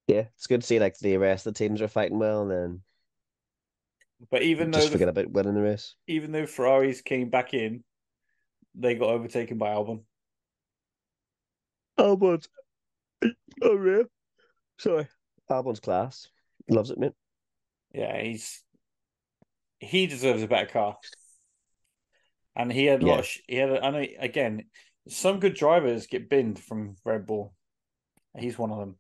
Yeah. 0.07 0.27
It's 0.37 0.47
good 0.47 0.61
to 0.63 0.67
see 0.67 0.79
like 0.81 0.99
the 0.99 1.17
rest 1.17 1.47
of 1.47 1.55
the 1.55 1.59
teams 1.59 1.81
are 1.83 1.89
fighting 1.89 2.19
well 2.19 2.43
and 2.43 2.51
then 2.51 2.81
But 4.31 4.43
even 4.43 4.71
though 4.71 4.79
just 4.79 4.93
forget 4.93 5.09
about 5.09 5.31
winning 5.31 5.55
the 5.55 5.63
race. 5.63 5.95
even 6.07 6.33
though 6.33 6.47
Ferraris 6.47 7.01
came 7.01 7.29
back 7.31 7.55
in, 7.55 7.83
they 8.75 8.95
got 8.95 9.11
overtaken 9.11 9.59
by 9.59 9.71
Albon. 9.71 10.03
Albon, 11.99 12.45
oh 13.63 13.75
real. 13.75 14.05
Sorry. 14.79 15.07
Albon's 15.51 15.81
class. 15.81 16.29
Loves 16.69 16.91
it, 16.91 16.99
mate. 16.99 17.13
Yeah, 17.93 18.21
he's 18.23 18.63
he 19.79 20.07
deserves 20.07 20.43
a 20.43 20.49
better 20.49 20.67
car, 20.67 20.97
and 22.57 22.73
he 22.73 22.87
had 22.87 23.03
a 23.03 23.07
lot. 23.07 23.19
Of, 23.21 23.27
sh- 23.27 23.41
he 23.47 23.57
had. 23.57 23.71
A, 23.71 23.85
I 23.85 23.91
know 23.91 24.07
again, 24.19 24.65
some 25.09 25.41
good 25.41 25.55
drivers 25.55 26.07
get 26.07 26.29
binned 26.31 26.59
from 26.59 26.97
Red 27.05 27.27
Bull. 27.27 27.55
He's 28.39 28.59
one 28.59 28.71
of 28.71 28.79
them, 28.79 28.97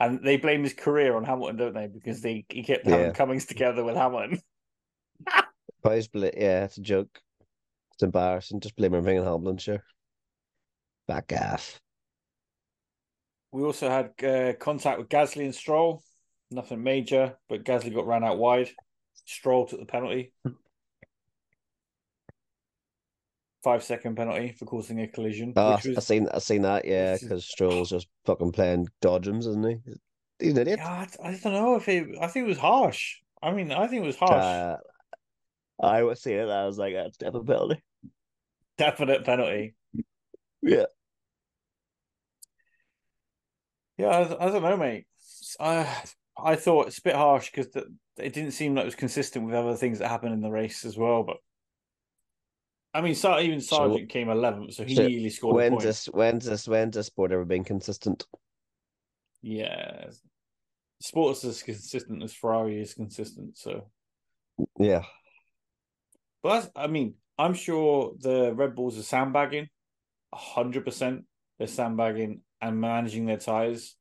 and 0.00 0.24
they 0.24 0.36
blame 0.36 0.62
his 0.62 0.74
career 0.74 1.14
on 1.16 1.24
Hamilton, 1.24 1.56
don't 1.56 1.74
they? 1.74 1.86
Because 1.86 2.20
they 2.20 2.44
he 2.48 2.62
kept 2.62 2.86
having 2.86 3.06
Yeah. 3.06 3.12
Cummings 3.12 3.46
together 3.46 3.84
with 3.84 3.96
Hamilton. 3.96 4.40
Boys, 5.82 6.08
bla- 6.08 6.30
yeah, 6.36 6.64
it's 6.64 6.78
a 6.78 6.82
joke. 6.82 7.20
It's 7.94 8.02
embarrassing. 8.02 8.60
Just 8.60 8.76
blame 8.76 8.94
everything 8.94 9.20
on 9.20 9.26
Hamlin, 9.26 9.58
sure. 9.58 9.82
Back 11.06 11.32
off. 11.32 11.80
We 13.52 13.62
also 13.62 13.88
had 13.90 14.24
uh, 14.24 14.54
contact 14.54 14.98
with 14.98 15.08
Gasly 15.08 15.44
and 15.44 15.54
Stroll. 15.54 16.02
Nothing 16.50 16.82
major, 16.82 17.36
but 17.48 17.64
Gasly 17.64 17.94
got 17.94 18.06
ran 18.06 18.24
out 18.24 18.38
wide. 18.38 18.70
Stroll 19.26 19.66
took 19.66 19.80
the 19.80 19.86
penalty. 19.86 20.32
Five 23.62 23.82
second 23.84 24.16
penalty 24.16 24.52
for 24.58 24.64
causing 24.64 25.00
a 25.00 25.06
collision, 25.06 25.52
Oh, 25.54 25.78
was 25.84 26.04
seen 26.06 26.28
I 26.34 26.38
seen 26.38 26.62
that, 26.62 26.84
yeah, 26.84 27.16
because 27.20 27.44
Stroll's 27.44 27.90
just 27.90 28.08
fucking 28.24 28.52
playing 28.52 28.88
dodgems, 29.00 29.46
isn't 29.46 29.64
he? 29.64 29.76
He's 30.40 30.52
an 30.52 30.62
idiot. 30.62 30.80
Yeah, 30.82 31.06
I, 31.22 31.28
I 31.28 31.38
don't 31.42 31.52
know 31.52 31.76
if 31.76 31.88
it. 31.88 32.08
I 32.20 32.26
think 32.26 32.46
it 32.46 32.48
was 32.48 32.58
harsh. 32.58 33.20
I 33.40 33.52
mean, 33.52 33.70
I 33.70 33.86
think 33.86 34.02
it 34.02 34.06
was 34.06 34.16
harsh. 34.16 34.32
Uh, 34.32 34.76
I 35.80 36.02
was 36.02 36.20
seeing 36.22 36.38
it, 36.38 36.48
I 36.48 36.66
was 36.66 36.78
like, 36.78 36.94
that's 36.94 37.16
definitely 37.16 37.40
a 37.42 37.56
penalty. 37.56 37.82
Definite 38.78 39.24
penalty. 39.24 39.74
Yeah. 40.62 40.86
Yeah, 43.98 44.08
I, 44.08 44.46
I 44.46 44.50
don't 44.50 44.62
know, 44.62 44.76
mate. 44.76 45.06
I 45.60 46.02
I 46.36 46.56
thought 46.56 46.86
it's 46.88 46.98
a 46.98 47.02
bit 47.02 47.14
harsh 47.14 47.50
because 47.50 47.68
it 48.16 48.32
didn't 48.32 48.52
seem 48.52 48.74
like 48.74 48.82
it 48.82 48.86
was 48.86 48.94
consistent 48.94 49.46
with 49.46 49.54
other 49.54 49.76
things 49.76 49.98
that 49.98 50.08
happened 50.08 50.34
in 50.34 50.40
the 50.40 50.50
race 50.50 50.84
as 50.84 50.96
well. 50.96 51.22
But 51.22 51.36
I 52.94 53.00
mean, 53.00 53.12
even 53.14 53.60
So- 53.60 53.78
Sargeant 53.78 54.08
came 54.08 54.28
eleventh, 54.28 54.74
so 54.74 54.84
he 54.84 54.94
so 54.94 55.06
nearly 55.06 55.30
scored 55.30 55.54
a 55.54 55.56
When's 55.56 55.82
this 55.82 56.06
when's 56.06 56.44
this 56.44 56.68
when's 56.68 56.94
this 56.94 57.06
sport 57.06 57.32
ever 57.32 57.44
been 57.44 57.64
consistent? 57.64 58.26
Yeah, 59.40 60.10
sports 61.00 61.44
as 61.44 61.62
consistent 61.62 62.22
as 62.22 62.32
Ferrari 62.34 62.80
is 62.80 62.94
consistent. 62.94 63.56
So, 63.58 63.90
Yeah. 64.78 65.04
but 66.42 66.60
that's, 66.60 66.72
I 66.76 66.86
mean, 66.86 67.14
I'm 67.38 67.54
sure 67.54 68.14
the 68.18 68.54
Red 68.54 68.74
Bulls 68.76 68.98
are 68.98 69.02
sandbagging, 69.02 69.68
hundred 70.32 70.84
percent. 70.84 71.24
They're 71.58 71.66
sandbagging 71.66 72.42
and 72.60 72.80
managing 72.80 73.26
their 73.26 73.38
tires. 73.38 73.96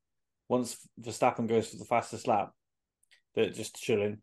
Once 0.48 0.78
Verstappen 1.00 1.48
goes 1.48 1.70
for 1.70 1.78
the 1.78 1.86
fastest 1.86 2.28
lap, 2.28 2.52
they're 3.34 3.50
just 3.50 3.76
chilling 3.78 4.22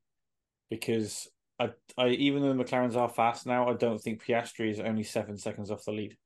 because 0.71 1.27
I, 1.61 1.71
I 1.97 2.09
even 2.11 2.43
though 2.43 2.53
the 2.53 2.65
McLarens 2.65 2.97
are 2.97 3.09
fast 3.09 3.47
now, 3.47 3.69
I 3.69 3.75
don't 3.75 3.99
think 4.01 4.25
Piastri 4.25 4.71
is 4.71 4.81
only 4.81 5.03
seven 5.05 5.37
seconds 5.39 5.71
off 5.71 5.85
the 5.85 5.93
lead. 5.93 6.17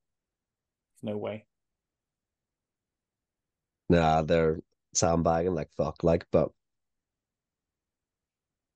No 1.03 1.17
way. 1.19 1.47
Nah, 3.89 4.23
they're 4.23 4.59
sandbagging 4.95 5.55
like 5.55 5.71
fuck, 5.77 6.03
like, 6.03 6.27
but 6.33 6.51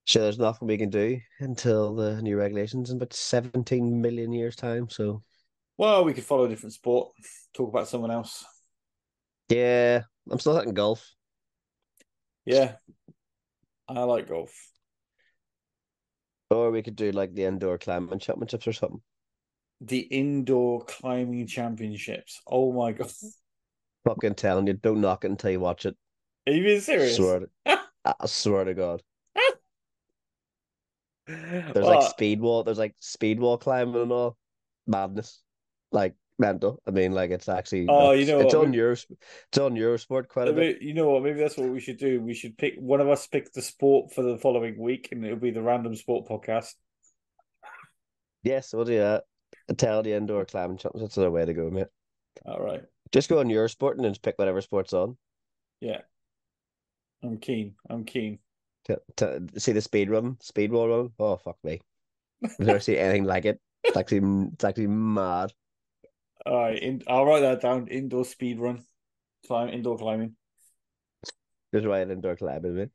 sure, 0.06 0.22
there's 0.22 0.38
nothing 0.38 0.68
we 0.68 0.78
can 0.78 0.88
do 0.90 1.20
until 1.40 1.94
the 1.94 2.20
new 2.22 2.36
regulations 2.38 2.90
in 2.90 2.96
about 2.96 3.12
17 3.12 4.00
million 4.00 4.32
years' 4.32 4.56
time. 4.56 4.88
So, 4.88 5.22
Well, 5.78 6.04
we 6.04 6.14
could 6.14 6.24
follow 6.24 6.44
a 6.44 6.48
different 6.48 6.72
sport, 6.74 7.12
talk 7.54 7.68
about 7.68 7.88
someone 7.88 8.10
else. 8.10 8.44
yeah, 9.48 10.02
I'm 10.30 10.38
still 10.38 10.56
hitting 10.56 10.74
golf. 10.74 11.14
Yeah, 12.44 12.76
I 13.88 14.04
like 14.04 14.28
golf. 14.28 14.70
Or 16.50 16.70
we 16.70 16.82
could 16.82 16.96
do 16.96 17.10
like 17.10 17.34
the 17.34 17.44
indoor 17.44 17.78
climbing 17.78 18.18
championships 18.18 18.68
or 18.68 18.72
something. 18.72 19.02
The 19.80 20.00
indoor 20.00 20.84
climbing 20.84 21.46
championships. 21.46 22.40
Oh 22.46 22.72
my 22.72 22.92
god! 22.92 23.10
Fucking 24.04 24.36
telling 24.36 24.66
you, 24.66 24.74
don't 24.74 25.00
knock 25.00 25.24
it 25.24 25.30
until 25.30 25.50
you 25.50 25.60
watch 25.60 25.86
it. 25.86 25.96
Are 26.46 26.52
you 26.52 26.62
being 26.62 26.80
serious? 26.80 27.16
Swear 27.16 27.40
to, 27.40 27.48
I 28.04 28.26
swear 28.26 28.64
to 28.64 28.74
God. 28.74 29.02
There's 31.26 31.74
Well, 31.74 31.86
like 31.86 32.10
speed 32.12 32.40
wall, 32.40 32.62
there's 32.62 32.78
like 32.78 32.94
speed 33.00 33.40
wall 33.40 33.58
climbing 33.58 34.00
and 34.00 34.12
all. 34.12 34.36
Madness. 34.86 35.42
Like 35.90 36.14
mental. 36.38 36.80
I 36.86 36.90
mean, 36.90 37.12
like 37.12 37.30
it's 37.30 37.48
actually 37.48 37.86
Oh, 37.88 38.12
you 38.12 38.26
know 38.26 38.40
it's 38.40 38.54
what, 38.54 38.66
on 38.66 38.72
your 38.72 38.92
it's 38.92 39.58
on 39.58 39.74
Eurosport 39.74 40.28
quite 40.28 40.48
a 40.48 40.52
bit. 40.52 40.82
you 40.82 40.94
know 40.94 41.10
what? 41.10 41.22
Maybe 41.22 41.40
that's 41.40 41.56
what 41.56 41.68
we 41.68 41.80
should 41.80 41.98
do. 41.98 42.20
We 42.20 42.34
should 42.34 42.56
pick 42.58 42.74
one 42.78 43.00
of 43.00 43.08
us 43.08 43.26
pick 43.26 43.52
the 43.52 43.62
sport 43.62 44.12
for 44.12 44.22
the 44.22 44.38
following 44.38 44.78
week, 44.78 45.08
and 45.12 45.24
it'll 45.24 45.38
be 45.38 45.50
the 45.50 45.62
random 45.62 45.94
sport 45.94 46.28
podcast. 46.28 46.74
Yes, 48.42 48.72
we'll 48.72 48.84
do 48.84 48.98
that. 48.98 49.24
Tell 49.76 50.02
the 50.02 50.12
indoor 50.12 50.44
climbing 50.44 50.76
championships 50.76 51.14
That's 51.16 51.24
the 51.24 51.30
way 51.30 51.44
to 51.44 51.52
go, 51.54 51.70
mate. 51.70 51.88
All 52.44 52.60
right. 52.60 52.82
Just 53.12 53.28
go 53.28 53.40
on 53.40 53.48
Eurosport 53.48 53.92
and 53.92 54.04
then 54.04 54.12
just 54.12 54.22
pick 54.22 54.38
whatever 54.38 54.60
sport's 54.60 54.92
on. 54.92 55.16
Yeah. 55.80 56.02
I'm 57.22 57.38
keen. 57.38 57.74
I'm 57.90 58.04
keen. 58.04 58.38
To, 58.84 59.00
t- 59.16 59.58
see 59.58 59.72
the 59.72 59.80
speed 59.80 60.10
run, 60.10 60.36
speed 60.40 60.70
wall 60.70 60.88
run. 60.88 61.10
Oh 61.18 61.36
fuck 61.38 61.56
me! 61.64 61.80
I've 62.44 62.58
never 62.60 62.78
seen 62.78 62.98
anything 62.98 63.24
like 63.24 63.44
it. 63.44 63.60
It's 63.82 63.96
actually 63.96 64.48
it's 64.52 64.64
actually 64.64 64.86
mad. 64.86 65.52
All 66.46 66.58
right. 66.58 66.78
In, 66.78 67.02
I'll 67.08 67.26
write 67.26 67.40
that 67.40 67.60
down. 67.60 67.88
Indoor 67.88 68.24
speed 68.24 68.60
run. 68.60 68.84
Climb 69.46 69.68
indoor 69.68 69.98
climbing. 69.98 70.36
Just 71.74 71.86
right 71.86 72.08
indoor 72.08 72.36
climbing, 72.36 72.76
mate. 72.76 72.88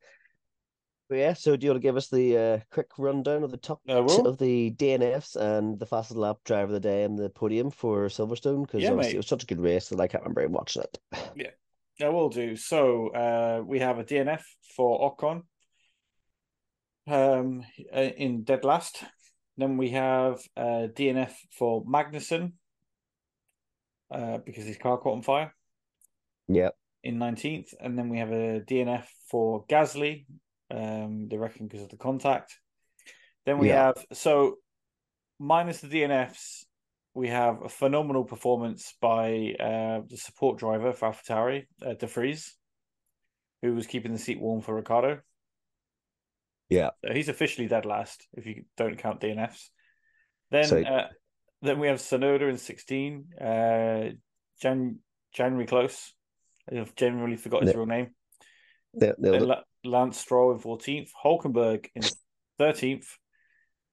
But 1.08 1.18
yeah, 1.18 1.34
so 1.34 1.56
do 1.56 1.66
you 1.66 1.72
want 1.72 1.82
to 1.82 1.86
give 1.86 1.96
us 1.98 2.08
the 2.08 2.38
uh, 2.38 2.58
quick 2.70 2.88
rundown 2.96 3.42
of 3.42 3.50
the 3.50 3.58
top 3.58 3.80
of 3.86 4.38
the 4.38 4.70
DNFs 4.70 5.36
and 5.36 5.78
the 5.78 5.84
fastest 5.84 6.16
lap 6.16 6.38
driver 6.44 6.64
of 6.64 6.70
the 6.72 6.80
day 6.80 7.04
and 7.04 7.18
the 7.18 7.28
podium 7.28 7.70
for 7.70 8.06
Silverstone? 8.06 8.62
Because 8.66 8.82
Yeah, 8.82 8.92
obviously 8.92 9.10
mate. 9.10 9.14
it 9.16 9.18
was 9.18 9.26
such 9.26 9.42
a 9.42 9.46
good 9.46 9.60
race 9.60 9.90
that 9.90 10.00
I 10.00 10.06
can't 10.06 10.22
remember 10.24 10.48
watching 10.48 10.82
it. 10.82 10.98
Yeah, 12.00 12.06
I 12.06 12.08
will 12.08 12.30
do. 12.30 12.56
So 12.56 13.08
uh, 13.08 13.62
we 13.62 13.80
have 13.80 13.98
a 13.98 14.04
DNF 14.04 14.42
for 14.74 15.14
Ocon 15.14 15.42
um, 17.06 17.62
uh, 17.94 18.00
in 18.00 18.44
dead 18.44 18.64
last. 18.64 19.04
Then 19.58 19.76
we 19.76 19.90
have 19.90 20.40
a 20.56 20.88
DNF 20.88 21.32
for 21.58 21.84
Magnussen 21.84 22.52
uh, 24.12 24.38
because 24.38 24.64
his 24.64 24.78
car 24.78 24.98
caught 24.98 25.14
on 25.16 25.22
fire 25.22 25.54
Yep. 26.48 26.76
in 27.02 27.18
19th. 27.18 27.74
And 27.80 27.98
then 27.98 28.08
we 28.08 28.18
have 28.18 28.30
a 28.30 28.60
DNF 28.60 29.06
for 29.28 29.64
Gasly, 29.66 30.26
um, 30.70 31.28
they 31.28 31.38
reckon 31.38 31.66
because 31.66 31.82
of 31.84 31.90
the 31.90 31.96
contact. 31.96 32.58
Then 33.46 33.58
we 33.58 33.68
Yeah. 33.68 33.86
have, 33.86 34.06
so 34.12 34.56
minus 35.38 35.80
the 35.80 35.88
DNFs, 35.88 36.64
we 37.14 37.28
have 37.28 37.62
a 37.62 37.68
phenomenal 37.68 38.24
performance 38.24 38.94
by 39.00 39.54
uh, 39.58 40.02
the 40.08 40.16
support 40.16 40.58
driver 40.58 40.92
for 40.92 41.10
AlphaTauri, 41.10 41.66
uh, 41.84 41.94
De 41.94 42.06
Vries, 42.06 42.56
who 43.60 43.74
was 43.74 43.86
keeping 43.86 44.12
the 44.12 44.18
seat 44.18 44.40
warm 44.40 44.60
for 44.60 44.74
Ricciardo. 44.74 45.20
Yeah. 46.68 46.90
So 47.04 47.12
he's 47.12 47.28
officially 47.28 47.68
dead 47.68 47.84
last 47.84 48.26
if 48.32 48.46
you 48.46 48.64
don't 48.76 48.96
count 48.98 49.20
DNFs. 49.20 49.70
Then 50.50 50.64
So- 50.64 50.82
uh, 50.82 51.08
then 51.62 51.78
we 51.78 51.86
have 51.86 51.98
Tsunoda 51.98 52.50
in 52.50 52.58
16, 52.58 53.32
uh, 53.40 54.10
Jan- 54.60 54.98
January 55.32 55.66
Close. 55.66 56.12
I've 56.70 56.94
generally 56.94 57.36
forgot 57.36 57.62
his 57.62 57.72
Yeah. 57.72 57.76
real 57.78 57.86
name. 57.86 58.14
La- 59.40 59.62
Lance 59.84 60.18
Stroll 60.18 60.52
in 60.52 60.58
14th, 60.58 61.10
Hulkenberg 61.24 61.88
in 61.94 62.02
13th, 62.58 63.06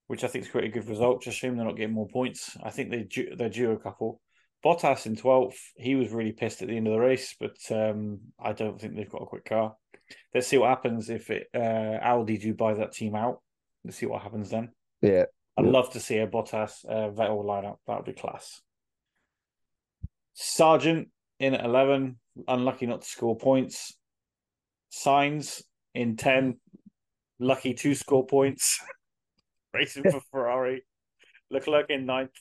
which 0.08 0.24
I 0.24 0.28
think 0.28 0.46
is 0.46 0.52
quite 0.52 0.66
a 0.66 0.70
good 0.70 0.88
result. 0.88 1.22
Just 1.22 1.38
shame 1.38 1.56
they're 1.56 1.66
not 1.66 1.78
getting 1.78 1.94
more 1.94 2.08
points. 2.08 2.58
I 2.62 2.70
think 2.70 2.90
they 2.92 3.04
due, 3.04 3.36
they're 3.36 3.50
due 3.50 3.72
a 3.72 3.80
couple. 3.80 4.22
Bottas 4.64 5.06
in 5.06 5.16
12th, 5.16 5.58
he 5.78 5.96
was 5.96 6.12
really 6.12 6.34
pissed 6.34 6.62
at 6.62 6.68
the 6.68 6.76
end 6.76 6.88
of 6.88 6.94
the 6.94 7.00
race, 7.00 7.36
but 7.40 7.56
um, 7.72 8.20
I 8.38 8.52
don't 8.52 8.80
think 8.80 8.96
they've 8.96 9.10
got 9.10 9.22
a 9.22 9.28
quick 9.28 9.46
car. 9.46 9.76
Let's 10.34 10.48
see 10.48 10.58
what 10.58 10.70
happens 10.70 11.10
if 11.10 11.30
it 11.30 11.48
uh, 11.56 11.98
Audi 12.02 12.38
do 12.38 12.54
buy 12.54 12.74
that 12.74 12.92
team 12.92 13.16
out. 13.16 13.42
Let's 13.86 13.98
see 13.98 14.06
what 14.06 14.22
happens 14.22 14.50
then. 14.50 14.70
Yeah. 15.02 15.26
I'd 15.60 15.66
Yeah. 15.66 15.72
love 15.72 15.90
to 15.92 16.00
see 16.00 16.18
a 16.20 16.28
Bottas 16.28 16.86
uh, 16.86 17.12
Vettel 17.12 17.44
lineup. 17.44 17.80
That 17.86 17.98
would 17.98 18.06
be 18.06 18.14
class. 18.14 18.62
Sargeant 20.34 21.10
in 21.40 21.54
at 21.54 21.66
11, 21.66 22.18
unlucky 22.48 22.86
not 22.86 23.02
to 23.02 23.08
score 23.08 23.36
points. 23.38 23.98
Sainz 24.90 25.62
in 25.94 26.16
10, 26.16 26.60
lucky 27.40 27.74
to 27.74 27.94
score 27.94 28.26
points. 28.26 28.80
Racing 29.74 30.04
for 30.10 30.22
Ferrari. 30.32 30.86
Leclerc 31.52 31.90
in 31.90 32.06
ninth. 32.06 32.32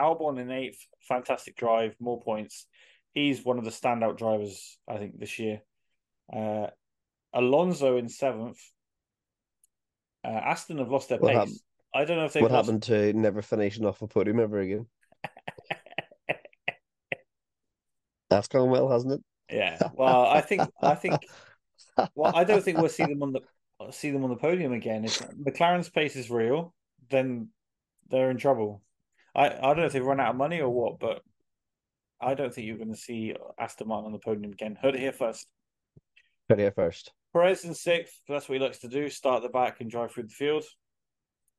Albon 0.00 0.40
in 0.40 0.50
eighth. 0.50 0.78
Fantastic 1.02 1.54
drive, 1.54 1.96
more 2.00 2.20
points. 2.20 2.66
He's 3.12 3.44
one 3.44 3.58
of 3.58 3.64
the 3.64 3.70
standout 3.70 4.16
drivers, 4.16 4.78
I 4.88 4.96
think, 4.96 5.18
this 5.18 5.38
year. 5.38 5.60
Uh, 6.32 6.68
Alonso 7.34 7.98
in 7.98 8.08
seventh. 8.08 8.58
Uh, 10.24 10.28
Aston 10.28 10.78
have 10.78 10.90
lost 10.90 11.10
their 11.10 11.18
What 11.18 11.34
pace. 11.46 11.62
I 11.94 12.04
don't 12.04 12.18
know 12.18 12.26
if 12.26 12.32
they've 12.32 12.42
What 12.42 12.50
happened 12.50 12.82
to 12.84 13.12
never 13.12 13.42
finishing 13.42 13.86
off 13.86 14.02
a 14.02 14.06
podium 14.06 14.40
ever 14.40 14.58
again? 14.60 14.86
That's 18.30 18.48
gone 18.48 18.70
well, 18.70 18.90
hasn't 18.90 19.14
it? 19.14 19.20
Yeah. 19.50 19.78
Well, 19.94 20.26
I 20.26 20.42
think 20.42 20.62
I 20.82 20.94
think 20.94 21.20
well, 22.14 22.32
I 22.34 22.44
don't 22.44 22.62
think 22.62 22.78
we'll 22.78 22.88
see 22.88 23.04
them 23.04 23.22
on 23.22 23.32
the 23.32 23.40
see 23.90 24.10
them 24.10 24.24
on 24.24 24.30
the 24.30 24.36
podium 24.36 24.72
again. 24.72 25.04
If 25.04 25.18
McLaren's 25.30 25.88
pace 25.88 26.16
is 26.16 26.30
real, 26.30 26.74
then 27.10 27.48
they're 28.10 28.30
in 28.30 28.36
trouble. 28.36 28.82
I, 29.34 29.46
I 29.46 29.60
don't 29.60 29.78
know 29.78 29.84
if 29.86 29.92
they've 29.92 30.04
run 30.04 30.20
out 30.20 30.30
of 30.30 30.36
money 30.36 30.60
or 30.60 30.68
what, 30.68 30.98
but 30.98 31.22
I 32.20 32.34
don't 32.34 32.52
think 32.52 32.66
you're 32.66 32.76
going 32.76 32.92
to 32.92 32.98
see 32.98 33.34
Aston 33.58 33.88
Martin 33.88 34.06
on 34.06 34.12
the 34.12 34.18
podium 34.18 34.52
again. 34.52 34.76
Heard 34.80 34.94
it 34.94 35.00
here 35.00 35.12
first. 35.12 35.46
Put 36.48 36.58
here 36.58 36.72
first. 36.72 37.12
Perez 37.32 37.64
in 37.64 37.74
sixth. 37.74 38.20
That's 38.28 38.48
what 38.48 38.58
he 38.58 38.64
likes 38.64 38.78
to 38.78 38.88
do: 38.88 39.08
start 39.08 39.42
the 39.42 39.48
back 39.48 39.80
and 39.80 39.90
drive 39.90 40.12
through 40.12 40.24
the 40.24 40.28
field. 40.30 40.64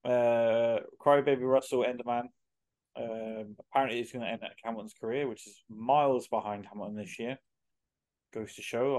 Uh, 0.05 0.79
Crybaby 0.99 1.41
Russell, 1.41 1.83
Enderman. 1.83 2.25
Um, 2.95 3.55
apparently, 3.59 3.97
he's 3.97 4.11
going 4.11 4.25
to 4.25 4.31
end 4.31 4.43
at 4.43 4.51
Hamilton's 4.63 4.93
career, 4.99 5.27
which 5.27 5.45
is 5.47 5.63
miles 5.69 6.27
behind 6.27 6.65
Hamilton 6.65 6.95
this 6.95 7.19
year. 7.19 7.37
Goes 8.33 8.55
to 8.55 8.61
show 8.61 8.95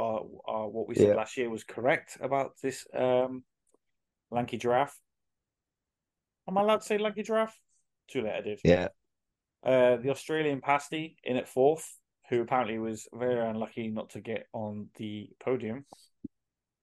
our, 0.46 0.54
our 0.54 0.68
what 0.68 0.88
we 0.88 0.94
said 0.94 1.08
Yeah. 1.08 1.14
last 1.14 1.36
year 1.36 1.48
was 1.50 1.64
correct 1.64 2.18
about 2.20 2.52
this 2.62 2.86
um, 2.94 3.44
lanky 4.30 4.56
giraffe. 4.58 4.98
Am 6.48 6.58
I 6.58 6.62
allowed 6.62 6.78
to 6.80 6.86
say 6.86 6.98
lanky 6.98 7.22
giraffe? 7.22 7.56
Too 8.10 8.22
late, 8.22 8.34
I 8.34 8.40
did. 8.40 8.60
Yeah. 8.64 8.88
Uh, 9.64 9.96
the 9.96 10.10
Australian 10.10 10.60
Pasty 10.60 11.16
in 11.22 11.36
at 11.36 11.48
fourth, 11.48 11.86
who 12.28 12.40
apparently 12.40 12.78
was 12.78 13.06
very 13.12 13.46
unlucky 13.46 13.88
not 13.88 14.10
to 14.10 14.20
get 14.20 14.46
on 14.52 14.88
the 14.96 15.28
podium. 15.38 15.84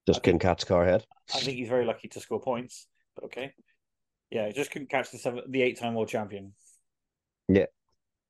Just 0.05 0.23
couldn't 0.23 0.39
catch 0.39 0.65
car 0.65 0.85
head. 0.85 1.03
I 1.35 1.39
think 1.39 1.57
he's 1.57 1.67
very 1.67 1.85
lucky 1.85 2.07
to 2.09 2.19
score 2.21 2.39
points, 2.39 2.87
but 3.15 3.25
okay. 3.25 3.51
Yeah, 4.31 4.51
just 4.51 4.71
couldn't 4.71 4.89
catch 4.89 5.11
the 5.11 5.17
seven, 5.17 5.43
the 5.47 5.61
eight-time 5.61 5.93
world 5.93 6.09
champion. 6.09 6.53
Yeah. 7.47 7.67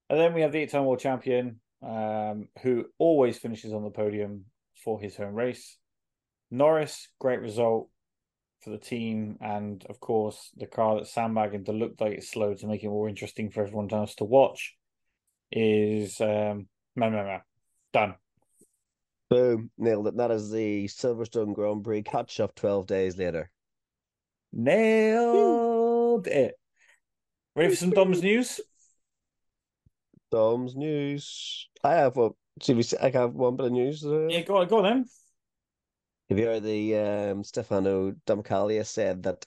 And 0.10 0.19
then 0.19 0.33
we 0.33 0.41
have 0.41 0.51
the 0.51 0.60
eight-time 0.60 0.86
world 0.86 0.99
champion, 0.99 1.60
um, 1.81 2.47
who 2.62 2.86
always 2.97 3.38
finishes 3.38 3.73
on 3.73 3.83
the 3.83 3.89
podium 3.89 4.45
for 4.83 4.99
his 5.01 5.15
home 5.15 5.33
race. 5.33 5.77
Norris, 6.51 7.07
great 7.19 7.41
result 7.41 7.89
for 8.62 8.69
the 8.69 8.77
team, 8.77 9.38
and 9.41 9.86
of 9.89 9.99
course 9.99 10.51
the 10.55 10.65
car 10.65 10.95
that 10.95 11.07
sandbagging 11.07 11.65
to 11.65 11.71
look 11.71 11.95
like 11.99 12.13
it's 12.13 12.29
slow 12.29 12.53
to 12.53 12.67
make 12.67 12.83
it 12.83 12.89
more 12.89 13.10
interesting 13.10 13.49
for 13.49 13.63
everyone 13.63 13.91
else 13.91 14.15
to 14.15 14.23
watch 14.23 14.75
is 15.51 16.21
um, 16.21 16.67
no, 16.95 17.10
no, 17.10 17.23
no, 17.23 17.39
done. 17.93 18.15
Boom. 19.29 19.71
Nailed 19.77 20.07
it. 20.07 20.17
That 20.17 20.31
is 20.31 20.51
the 20.51 20.86
Silverstone 20.86 21.53
Grand 21.53 21.83
Prix 21.83 22.03
catch 22.03 22.39
up 22.39 22.55
12 22.55 22.88
days 22.88 23.17
later. 23.17 23.51
Nailed 24.53 25.76
it. 26.25 26.56
Ready 27.56 27.69
for 27.69 27.75
some 27.75 27.91
Dom's 27.91 28.23
news? 28.23 28.60
Dom's 30.32 30.75
news. 30.75 31.69
I 31.84 31.93
have 31.93 32.17
a 32.17 32.32
CBC. 32.62 32.95
I 32.99 33.10
have 33.12 33.34
one 33.34 33.56
bit 33.56 33.67
of 33.67 33.71
news. 33.71 34.03
uh, 34.03 34.27
Yeah, 34.27 34.41
go 34.41 34.58
on, 34.58 34.67
go 34.67 34.77
on 34.77 34.84
then. 34.84 35.06
Have 36.30 36.39
you 36.39 36.45
heard 36.45 36.63
the 36.63 36.95
um, 36.97 37.43
Stefano 37.43 38.13
Domenicali 38.25 38.86
said 38.86 39.23
that 39.23 39.45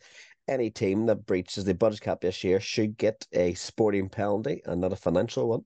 any 0.48 0.70
team 0.70 1.06
that 1.06 1.26
breaches 1.26 1.64
the 1.64 1.74
budget 1.74 2.00
cap 2.00 2.20
this 2.20 2.42
year 2.42 2.58
should 2.60 2.96
get 2.96 3.26
a 3.32 3.54
sporting 3.54 4.08
penalty 4.08 4.62
and 4.64 4.80
not 4.80 4.92
a 4.92 4.96
financial 4.96 5.48
one? 5.48 5.64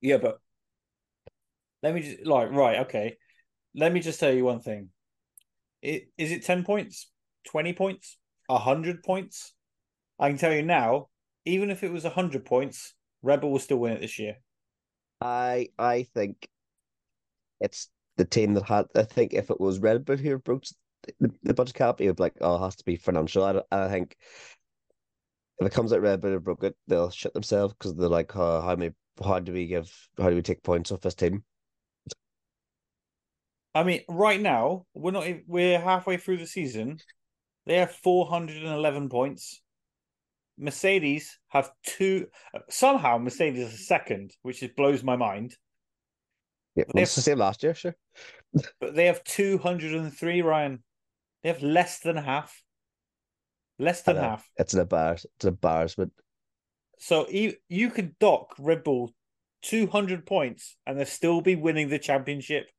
Yeah, 0.00 0.18
but 0.18 0.40
let 1.82 1.94
me 1.94 2.02
just 2.02 2.26
like 2.26 2.50
right, 2.50 2.80
okay. 2.80 3.16
Let 3.74 3.92
me 3.92 4.00
just 4.00 4.20
tell 4.20 4.32
you 4.32 4.44
one 4.44 4.60
thing. 4.60 4.90
It, 5.80 6.08
is 6.18 6.32
it 6.32 6.44
ten 6.44 6.64
points, 6.64 7.10
twenty 7.46 7.72
points, 7.72 8.18
hundred 8.48 9.02
points? 9.02 9.52
I 10.18 10.28
can 10.28 10.38
tell 10.38 10.52
you 10.52 10.62
now. 10.62 11.08
Even 11.46 11.70
if 11.70 11.84
it 11.84 11.92
was 11.92 12.04
hundred 12.04 12.44
points, 12.44 12.94
Red 13.22 13.40
Bull 13.40 13.52
will 13.52 13.58
still 13.58 13.78
win 13.78 13.92
it 13.92 14.00
this 14.00 14.18
year. 14.18 14.36
I 15.20 15.68
I 15.78 16.04
think 16.14 16.48
it's 17.60 17.90
the 18.16 18.24
team 18.24 18.54
that 18.54 18.64
had. 18.64 18.86
I 18.94 19.02
think 19.02 19.34
if 19.34 19.50
it 19.50 19.60
was 19.60 19.78
Red 19.78 20.04
Bull 20.04 20.16
who 20.16 20.38
broke 20.38 20.64
the, 21.20 21.30
the 21.42 21.54
budget 21.54 21.74
cap, 21.74 22.00
it 22.00 22.06
would 22.06 22.16
be 22.16 22.22
like, 22.22 22.36
oh, 22.40 22.56
it 22.56 22.60
has 22.60 22.76
to 22.76 22.84
be 22.84 22.96
financial. 22.96 23.44
I, 23.44 23.60
I 23.70 23.88
think 23.88 24.16
if 25.58 25.66
it 25.66 25.72
comes 25.72 25.92
out 25.92 26.00
Red 26.00 26.20
Bull 26.20 26.30
who 26.30 26.40
broke 26.40 26.64
it, 26.64 26.76
they'll 26.86 27.10
shit 27.10 27.34
themselves 27.34 27.74
because 27.74 27.94
they're 27.94 28.08
like, 28.08 28.34
oh, 28.36 28.60
how 28.60 28.76
many? 28.76 28.92
How 29.22 29.38
do 29.38 29.52
we 29.52 29.66
give? 29.66 29.92
How 30.18 30.30
do 30.30 30.36
we 30.36 30.42
take 30.42 30.62
points 30.62 30.90
off 30.92 31.00
this 31.00 31.14
team? 31.14 31.44
I 33.74 33.82
mean, 33.82 34.02
right 34.08 34.40
now 34.40 34.86
we're 34.94 35.10
not. 35.10 35.26
We're 35.46 35.80
halfway 35.80 36.16
through 36.16 36.38
the 36.38 36.46
season. 36.46 36.98
They 37.66 37.76
have 37.76 37.92
four 37.92 38.26
hundred 38.26 38.58
and 38.58 38.72
eleven 38.72 39.08
points. 39.08 39.60
Mercedes 40.58 41.38
have 41.48 41.70
two. 41.84 42.28
Somehow 42.68 43.18
Mercedes 43.18 43.72
is 43.72 43.88
second, 43.88 44.32
which 44.42 44.62
is, 44.62 44.70
blows 44.76 45.02
my 45.02 45.16
mind. 45.16 45.56
Yeah, 46.74 46.84
well, 46.92 47.02
it's 47.02 47.14
the 47.14 47.22
same 47.22 47.38
last 47.38 47.62
year, 47.62 47.74
sure. 47.74 47.94
But 48.80 48.94
they 48.94 49.06
have 49.06 49.24
203, 49.24 50.42
Ryan. 50.42 50.82
They 51.42 51.48
have 51.48 51.62
less 51.62 52.00
than 52.00 52.16
half. 52.16 52.62
Less 53.78 54.02
than 54.02 54.16
half. 54.16 54.48
It's 54.56 54.74
an 54.74 54.80
embarrass. 54.80 55.26
It's 55.36 55.44
an 55.44 55.54
embarrassment. 55.54 56.12
So 56.98 57.28
you, 57.28 57.54
you 57.68 57.90
could 57.90 58.18
dock 58.20 58.54
Red 58.58 58.84
Bull 58.84 59.12
200 59.62 60.24
points 60.24 60.76
and 60.86 60.96
they'll 60.96 61.06
still 61.06 61.40
be 61.40 61.56
winning 61.56 61.88
the 61.88 61.98
championship. 61.98 62.70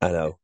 I 0.00 0.10
know. 0.10 0.38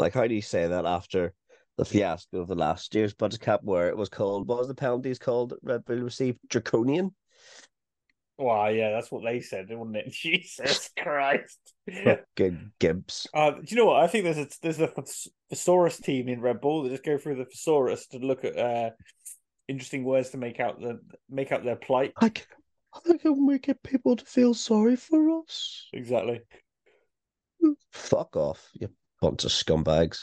Like, 0.00 0.14
how 0.14 0.26
do 0.26 0.34
you 0.34 0.40
say 0.40 0.66
that 0.66 0.86
after 0.86 1.34
the 1.76 1.84
fiasco 1.84 2.40
of 2.40 2.48
the 2.48 2.54
last 2.54 2.94
year's 2.94 3.12
budget 3.12 3.40
cap, 3.40 3.60
where 3.62 3.90
it 3.90 3.96
was 3.96 4.08
called, 4.08 4.48
what 4.48 4.58
was 4.58 4.68
the 4.68 4.74
penalties 4.74 5.18
called 5.18 5.52
Red 5.62 5.84
Bull 5.84 5.98
received? 5.98 6.38
Draconian? 6.48 7.14
Wow, 8.38 8.68
yeah, 8.68 8.92
that's 8.92 9.12
what 9.12 9.22
they 9.22 9.40
said, 9.40 9.66
wasn't 9.68 9.98
it? 9.98 10.08
Jesus 10.12 10.88
Christ. 10.98 11.58
Good 12.34 12.70
Gibbs. 12.78 13.26
Uh, 13.34 13.50
do 13.50 13.60
you 13.66 13.76
know 13.76 13.84
what? 13.84 14.02
I 14.02 14.06
think 14.06 14.24
there's 14.24 14.38
a 14.38 14.48
there's 14.62 14.80
a 14.80 14.86
thes- 14.86 15.28
thesaurus 15.50 15.98
team 15.98 16.28
in 16.28 16.40
Red 16.40 16.62
Bull 16.62 16.82
that 16.82 16.90
just 16.90 17.04
go 17.04 17.18
through 17.18 17.36
the 17.36 17.44
thesaurus 17.44 18.06
to 18.08 18.18
look 18.18 18.46
at 18.46 18.56
uh, 18.56 18.90
interesting 19.68 20.04
words 20.04 20.30
to 20.30 20.38
make 20.38 20.60
out 20.60 20.80
the 20.80 21.00
make 21.28 21.52
out 21.52 21.62
their 21.62 21.76
plight. 21.76 22.14
I, 22.22 22.28
c- 22.28 22.44
I 23.06 23.18
can 23.18 23.46
we 23.46 23.58
get 23.58 23.82
people 23.82 24.16
to 24.16 24.24
feel 24.24 24.54
sorry 24.54 24.96
for 24.96 25.40
us. 25.40 25.88
Exactly. 25.92 26.40
Fuck 27.92 28.36
off, 28.36 28.70
you 28.72 28.88
bunch 29.20 29.44
of 29.44 29.50
scumbags. 29.50 30.22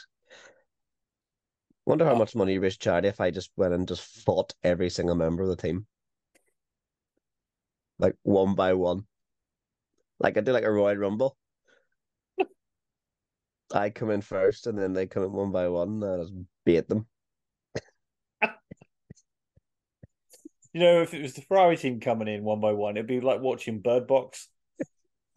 Wonder 1.86 2.04
how 2.04 2.12
Oh. 2.12 2.18
much 2.18 2.34
money 2.34 2.52
you 2.54 2.60
raise 2.60 2.76
charity 2.76 3.08
if 3.08 3.20
I 3.20 3.30
just 3.30 3.50
went 3.56 3.72
and 3.72 3.88
just 3.88 4.02
fought 4.02 4.52
every 4.62 4.90
single 4.90 5.14
member 5.14 5.42
of 5.42 5.48
the 5.48 5.56
team. 5.56 5.86
Like 7.98 8.14
one 8.22 8.54
by 8.54 8.74
one. 8.74 9.06
Like 10.20 10.36
I 10.36 10.40
do 10.40 10.52
like 10.52 10.64
a 10.64 10.70
Royal 10.70 10.96
Rumble. 10.96 11.36
I 13.72 13.90
come 13.90 14.10
in 14.10 14.20
first 14.20 14.66
and 14.66 14.78
then 14.78 14.92
they 14.92 15.06
come 15.06 15.22
in 15.24 15.32
one 15.32 15.52
by 15.52 15.68
one 15.68 16.02
and 16.02 16.04
I 16.04 16.24
just 16.24 16.34
beat 16.64 16.88
them. 16.88 17.06
You 20.74 20.80
know, 20.80 21.00
if 21.02 21.14
it 21.14 21.22
was 21.22 21.32
the 21.32 21.40
Ferrari 21.40 21.78
team 21.78 21.98
coming 21.98 22.28
in 22.28 22.44
one 22.44 22.60
by 22.60 22.72
one, 22.72 22.96
it'd 22.96 23.06
be 23.06 23.20
like 23.22 23.40
watching 23.40 23.80
Bird 23.80 24.06
Box. 24.06 24.48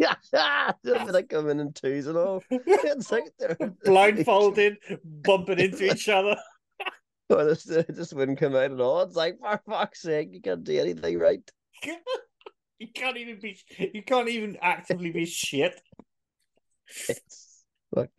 Yeah, 0.02 0.74
like 0.84 1.30
coming 1.30 1.60
in 1.60 1.74
twos 1.74 2.08
and 2.08 2.18
all. 2.18 2.44
It's 2.52 3.12
like 3.12 3.26
they're 3.38 3.56
Blindfolded, 3.84 4.78
bumping 5.04 5.60
into 5.60 5.92
each 5.92 6.10
other. 6.10 6.36
Well, 7.30 7.46
this 7.46 7.70
it 7.70 7.96
just 7.96 8.14
wouldn't 8.14 8.40
come 8.40 8.56
out 8.56 8.72
at 8.72 8.82
all. 8.82 9.04
It's 9.04 9.16
like 9.16 9.38
for 9.40 9.62
fuck's 9.70 10.02
sake, 10.02 10.30
you 10.32 10.42
can't 10.42 10.64
do 10.64 10.80
anything 10.80 11.20
right. 11.20 11.42
you 12.80 12.88
can't 12.94 13.18
even 13.18 13.40
be. 13.40 13.58
You 13.94 14.04
can't 14.04 14.30
even 14.30 14.58
actively 14.62 15.12
be 15.12 15.26
shit. 15.26 15.80
It's 17.08 17.64
fuck 17.94 18.10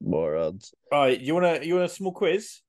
morons. 0.00 0.72
All 0.92 1.00
right, 1.00 1.20
you 1.20 1.34
want 1.34 1.62
to 1.62 1.66
you 1.66 1.74
want 1.74 1.90
a 1.90 1.94
small 1.94 2.12
quiz? 2.12 2.60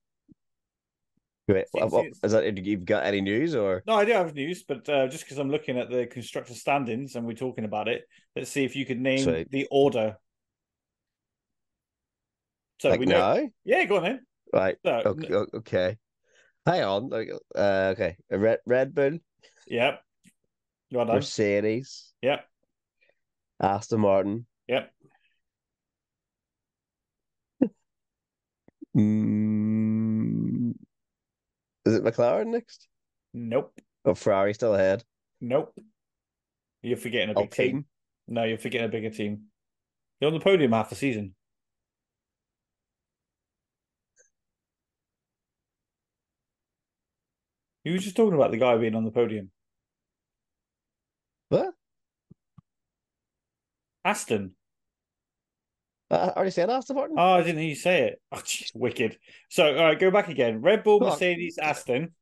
Wait, 1.48 1.66
what, 1.70 1.92
what, 1.92 2.06
is 2.24 2.32
that? 2.32 2.58
You've 2.58 2.84
got 2.84 3.04
any 3.04 3.20
news 3.20 3.54
or? 3.54 3.82
No, 3.86 3.94
I 3.94 4.04
do 4.04 4.12
have 4.12 4.34
news, 4.34 4.64
but 4.64 4.88
uh, 4.88 5.06
just 5.06 5.24
because 5.24 5.38
I'm 5.38 5.50
looking 5.50 5.78
at 5.78 5.88
the 5.88 6.06
constructor 6.06 6.54
standings 6.54 7.14
and 7.14 7.24
we're 7.24 7.34
talking 7.34 7.64
about 7.64 7.86
it, 7.86 8.02
let's 8.34 8.50
see 8.50 8.64
if 8.64 8.74
you 8.74 8.84
could 8.84 9.00
name 9.00 9.46
the 9.50 9.68
order. 9.70 10.16
So 12.80 12.90
like 12.90 12.98
we 12.98 13.06
know. 13.06 13.34
now? 13.36 13.48
Yeah, 13.64 13.84
go 13.84 13.98
on 13.98 14.02
then. 14.02 14.26
Right. 14.52 14.76
So, 14.84 15.02
Okay. 15.06 15.34
o- 15.34 15.46
okay. 15.54 15.96
Hang 16.66 16.82
on. 16.82 17.12
Uh, 17.54 17.92
okay. 17.94 18.16
Red 18.28 18.58
Red 18.66 18.94
Bull, 18.94 19.18
Yep. 19.68 20.02
Well 20.90 21.06
done. 21.06 21.14
Mercedes, 21.16 22.12
Yep. 22.22 22.44
Aston 23.60 24.00
Martin. 24.00 24.46
Yep. 24.66 24.92
Mm, 28.96 29.75
is 31.86 31.94
it 31.94 32.04
McLaren 32.04 32.48
next? 32.48 32.88
Nope. 33.32 33.72
Oh, 34.04 34.14
Ferrari 34.14 34.54
still 34.54 34.74
ahead. 34.74 35.04
Nope. 35.40 35.78
You're 36.82 36.96
forgetting 36.96 37.30
a 37.30 37.38
oh, 37.38 37.42
big 37.42 37.50
team. 37.52 37.86
No, 38.28 38.44
you're 38.44 38.58
forgetting 38.58 38.86
a 38.86 38.90
bigger 38.90 39.10
team. 39.10 39.44
You're 40.20 40.28
on 40.28 40.34
the 40.34 40.44
podium 40.44 40.72
half 40.72 40.90
the 40.90 40.96
season. 40.96 41.34
You 47.84 47.92
were 47.92 47.98
just 47.98 48.16
talking 48.16 48.34
about 48.34 48.50
the 48.50 48.56
guy 48.56 48.76
being 48.76 48.96
on 48.96 49.04
the 49.04 49.12
podium. 49.12 49.52
What? 51.50 51.72
Aston. 54.04 54.55
I 56.10 56.28
already 56.30 56.50
said 56.52 56.70
Aston 56.70 56.96
Martin. 56.96 57.16
Oh, 57.18 57.34
I 57.34 57.42
didn't 57.42 57.58
hear 57.58 57.68
you 57.70 57.74
say 57.74 58.02
it. 58.08 58.20
Oh, 58.30 58.36
jeez, 58.44 58.70
wicked. 58.74 59.18
So, 59.50 59.76
all 59.76 59.84
right, 59.84 59.98
go 59.98 60.10
back 60.10 60.28
again. 60.28 60.60
Red 60.62 60.84
Bull, 60.84 60.98
Come 61.00 61.08
on. 61.08 61.14
Mercedes, 61.14 61.58
Aston. 61.58 62.14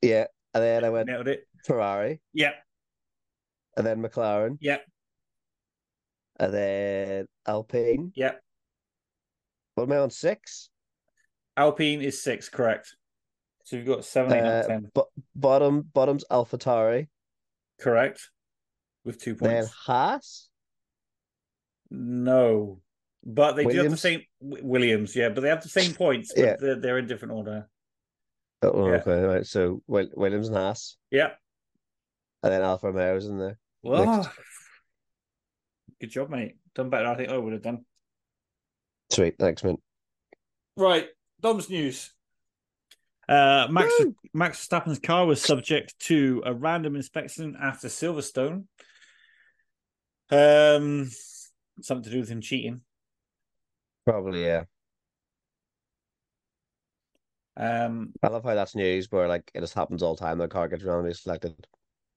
yeah. 0.00 0.24
And 0.54 0.62
then 0.62 0.84
I 0.84 0.90
went 0.90 1.08
Nailed 1.08 1.28
it. 1.28 1.46
Ferrari, 1.66 2.20
Yep. 2.34 2.54
and 3.76 3.86
then 3.86 4.00
McLaren, 4.02 4.56
Yep. 4.60 4.84
and 6.38 6.54
then 6.54 7.26
Alpine. 7.46 8.12
Yep. 8.14 8.40
What 9.74 9.84
am 9.84 9.92
I 9.92 9.96
on 9.98 10.10
six? 10.10 10.70
Alpine 11.56 12.00
is 12.02 12.22
six, 12.22 12.48
correct. 12.48 12.94
So 13.64 13.76
you've 13.76 13.86
got 13.86 14.04
seven, 14.04 14.32
eight, 14.32 14.42
nine, 14.42 14.46
Uh, 14.52 14.62
ten. 14.66 14.90
bottom 15.34 15.82
bottom's 15.92 16.24
AlphaTauri, 16.30 17.08
Correct. 17.80 18.30
With 19.04 19.20
two 19.20 19.34
points. 19.34 19.52
then. 19.52 19.64
Haas. 19.86 20.48
No. 21.90 22.80
But 23.26 23.56
they 23.56 23.64
do 23.64 23.78
have 23.78 23.90
the 23.90 23.96
same 23.96 24.22
Williams, 24.40 25.16
yeah, 25.16 25.30
but 25.30 25.40
they 25.40 25.48
have 25.48 25.62
the 25.62 25.68
same 25.68 25.94
points, 25.94 26.32
but 26.34 26.42
Yeah. 26.44 26.56
they're, 26.60 26.76
they're 26.76 26.98
in 26.98 27.06
different 27.06 27.32
order. 27.34 27.68
Oh, 28.62 28.88
Yeah. 28.88 28.96
okay, 28.96 29.20
right. 29.22 29.46
So 29.46 29.82
Williams 29.86 30.48
and 30.48 30.56
Haas, 30.56 30.96
Yeah. 31.10 31.30
and 32.42 32.52
then 32.52 32.62
Alfa 32.62 32.88
Romeo's 32.88 33.26
in 33.26 33.38
there. 33.38 33.58
Well, 33.82 34.16
Next. 34.22 34.28
good 36.00 36.10
job, 36.10 36.30
mate. 36.30 36.56
Done 36.74 36.90
better 36.90 37.06
I 37.06 37.14
think 37.16 37.28
I 37.30 37.38
would 37.38 37.52
have 37.54 37.62
done. 37.62 37.84
Sweet, 39.10 39.36
thanks, 39.38 39.62
man. 39.64 39.76
Right, 40.76 41.08
Dom's 41.40 41.70
news. 41.70 42.10
Uh, 43.28 43.68
Max 43.70 43.90
Woo! 44.00 44.14
Max 44.34 44.66
Verstappen's 44.66 44.98
car 44.98 45.24
was 45.24 45.40
subject 45.40 45.98
to 46.00 46.42
a 46.44 46.52
random 46.52 46.94
inspection 46.94 47.56
after 47.60 47.88
Silverstone. 47.88 48.64
Um, 50.30 51.10
something 51.80 52.04
to 52.04 52.10
do 52.10 52.20
with 52.20 52.28
him 52.28 52.40
cheating. 52.42 52.82
Probably, 54.04 54.44
yeah. 54.44 54.64
Um, 57.56 58.12
I 58.22 58.28
love 58.28 58.44
how 58.44 58.54
that's 58.54 58.74
news 58.74 59.10
where 59.10 59.28
like 59.28 59.50
it 59.54 59.60
just 59.60 59.74
happens 59.74 60.02
all 60.02 60.14
the 60.14 60.20
time. 60.20 60.38
The 60.38 60.48
car 60.48 60.68
gets 60.68 60.82
randomly 60.82 61.14
selected. 61.14 61.54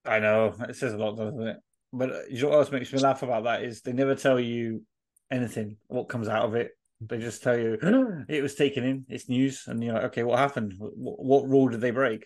I 0.06 0.20
know 0.20 0.56
it 0.68 0.76
says 0.76 0.94
a 0.94 0.98
lot, 0.98 1.18
doesn't 1.18 1.48
it? 1.48 1.58
But 1.94 2.12
uh, 2.12 2.20
you 2.30 2.42
know 2.42 2.50
what 2.50 2.58
else 2.58 2.72
makes 2.72 2.92
me 2.92 3.00
laugh 3.00 3.24
about 3.24 3.44
that 3.44 3.64
is 3.64 3.82
they 3.82 3.94
never 3.94 4.16
tell 4.16 4.40
you 4.40 4.84
anything 5.32 5.78
what 5.88 6.10
comes 6.10 6.28
out 6.28 6.46
of 6.46 6.56
it. 6.56 6.72
They 7.02 7.20
just 7.20 7.44
tell 7.44 7.58
you 7.58 7.78
it 8.28 8.42
was 8.42 8.56
taken 8.56 8.84
in. 8.84 9.06
It's 9.10 9.30
news, 9.30 9.64
and 9.68 9.84
you're 9.84 9.94
like, 9.94 10.06
okay, 10.06 10.24
what 10.24 10.40
happened? 10.40 10.74
What, 10.78 11.24
what 11.24 11.48
rule 11.48 11.68
did 11.70 11.82
they 11.82 11.92
break? 11.92 12.26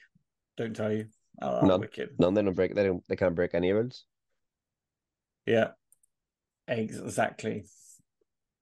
Don't 0.57 0.75
tell 0.75 0.91
you. 0.91 1.07
Oh, 1.41 1.65
None. 1.65 1.81
wicked. 1.81 2.11
None 2.17 2.33
they 2.33 2.43
don't 2.43 2.55
break. 2.55 2.75
They 2.75 2.83
don't. 2.83 3.03
They 3.09 3.15
can't 3.15 3.35
break 3.35 3.53
any 3.53 3.71
rules. 3.71 4.05
Yeah, 5.45 5.69
exactly. 6.67 7.65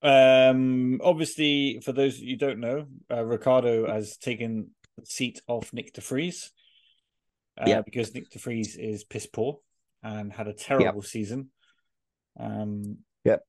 Um, 0.02 1.02
obviously, 1.04 1.82
for 1.84 1.92
those 1.92 2.20
you 2.20 2.38
don't 2.38 2.60
know, 2.60 2.88
uh, 3.12 3.24
Ricciardo 3.24 3.88
has 3.92 4.18
taken 4.18 4.72
the 4.98 5.06
seat 5.06 5.42
off 5.48 5.74
Nick 5.74 5.94
De 5.94 6.02
Vries. 6.02 6.52
Uh, 7.60 7.66
Yeah. 7.68 7.82
because 7.82 8.14
Nick 8.14 8.30
De 8.30 8.40
Vries 8.40 8.78
is 8.78 9.04
piss 9.04 9.26
poor 9.28 9.60
and 10.02 10.32
had 10.32 10.48
a 10.48 10.54
terrible 10.54 11.02
season. 11.02 11.52
Um, 12.40 13.00
Yep. 13.26 13.44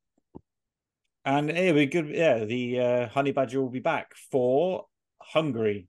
And 1.25 1.51
it'll 1.51 1.75
be 1.75 1.87
good. 1.87 2.09
Yeah, 2.09 2.45
the 2.45 2.81
uh, 2.81 3.09
Honey 3.09 3.31
Badger 3.31 3.61
will 3.61 3.71
be 3.71 3.79
back 3.79 4.15
for 4.33 4.87
Hungary. 5.23 5.87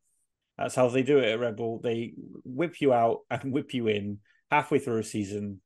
That's 0.57 0.75
how 0.75 0.89
they 0.89 1.01
do 1.01 1.17
it 1.17 1.29
at 1.29 1.39
Red 1.39 1.55
Bull. 1.55 1.79
They 1.79 2.13
whip 2.43 2.79
you 2.81 2.93
out 2.93 3.21
and 3.31 3.51
whip 3.51 3.73
you 3.73 3.87
in 3.87 4.19
halfway 4.51 4.77
through 4.77 4.99
a 4.99 5.03
season. 5.03 5.61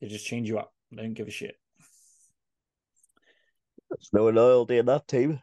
They 0.00 0.06
just 0.06 0.26
change 0.26 0.48
you 0.48 0.58
up. 0.58 0.72
They 0.92 1.02
don't 1.02 1.14
give 1.14 1.26
a 1.26 1.32
shit. 1.32 1.56
There's 3.90 4.10
no 4.12 4.28
loyalty 4.30 4.78
in 4.78 4.86
that 4.86 5.08
team. 5.08 5.40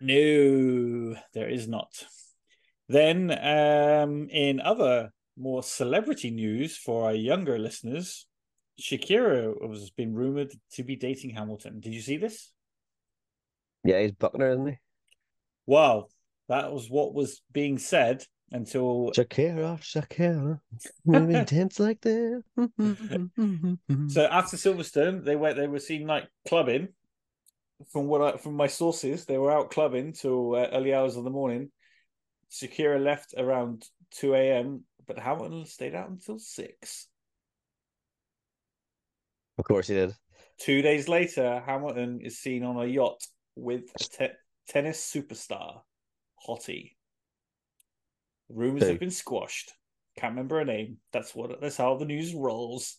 No, 0.00 1.16
there 1.34 1.48
is 1.48 1.66
not. 1.66 1.90
Then, 2.88 3.30
um, 3.30 4.28
in 4.30 4.60
other 4.60 5.10
more 5.36 5.62
celebrity 5.62 6.30
news 6.30 6.76
for 6.76 7.06
our 7.06 7.14
younger 7.14 7.58
listeners, 7.58 8.26
Shakira 8.80 9.54
has 9.68 9.90
been 9.90 10.14
rumored 10.14 10.52
to 10.74 10.84
be 10.84 10.96
dating 10.96 11.30
Hamilton. 11.30 11.80
Did 11.80 11.92
you 11.92 12.00
see 12.00 12.16
this? 12.16 12.50
Yeah, 13.84 14.00
he's 14.00 14.12
Buckner, 14.12 14.50
isn't 14.52 14.66
he? 14.66 14.78
Well, 15.66 16.10
that 16.48 16.72
was 16.72 16.88
what 16.88 17.12
was 17.12 17.42
being 17.52 17.78
said 17.78 18.24
until 18.52 19.10
Shakira, 19.14 19.80
Shakira, 19.80 20.60
when 21.02 21.30
intense 21.30 21.78
like 21.80 22.00
that. 22.02 22.42
so 24.08 24.24
after 24.24 24.56
Silverstone, 24.56 25.24
they 25.24 25.36
went. 25.36 25.56
They 25.56 25.66
were 25.66 25.80
seen 25.80 26.06
like 26.06 26.28
clubbing. 26.46 26.88
From 27.92 28.06
what 28.06 28.20
I, 28.20 28.36
from 28.36 28.54
my 28.54 28.66
sources, 28.66 29.24
they 29.24 29.38
were 29.38 29.52
out 29.52 29.70
clubbing 29.70 30.12
till 30.12 30.56
uh, 30.56 30.68
early 30.72 30.92
hours 30.92 31.16
of 31.16 31.24
the 31.24 31.30
morning. 31.30 31.70
Shakira 32.50 33.02
left 33.02 33.34
around 33.36 33.84
two 34.10 34.34
a.m., 34.34 34.84
but 35.06 35.18
Hamilton 35.18 35.64
stayed 35.64 35.94
out 35.94 36.10
until 36.10 36.38
six. 36.38 37.06
of 39.58 39.64
course 39.64 39.86
he 39.88 39.94
did. 39.94 40.14
Two 40.58 40.82
days 40.82 41.08
later, 41.08 41.62
Hamilton 41.64 42.20
is 42.20 42.38
seen 42.38 42.64
on 42.64 42.76
a 42.76 42.86
yacht 42.86 43.24
with 43.54 43.84
a 43.94 44.04
te- 44.04 44.34
tennis 44.68 45.00
superstar, 45.00 45.80
Hottie. 46.46 46.92
Rumors 48.48 48.84
Who? 48.84 48.88
have 48.90 49.00
been 49.00 49.10
squashed. 49.10 49.72
Can't 50.16 50.32
remember 50.32 50.58
her 50.58 50.64
name. 50.64 50.96
That's 51.12 51.34
what. 51.34 51.60
That's 51.60 51.76
how 51.76 51.96
the 51.96 52.06
news 52.06 52.34
rolls. 52.34 52.96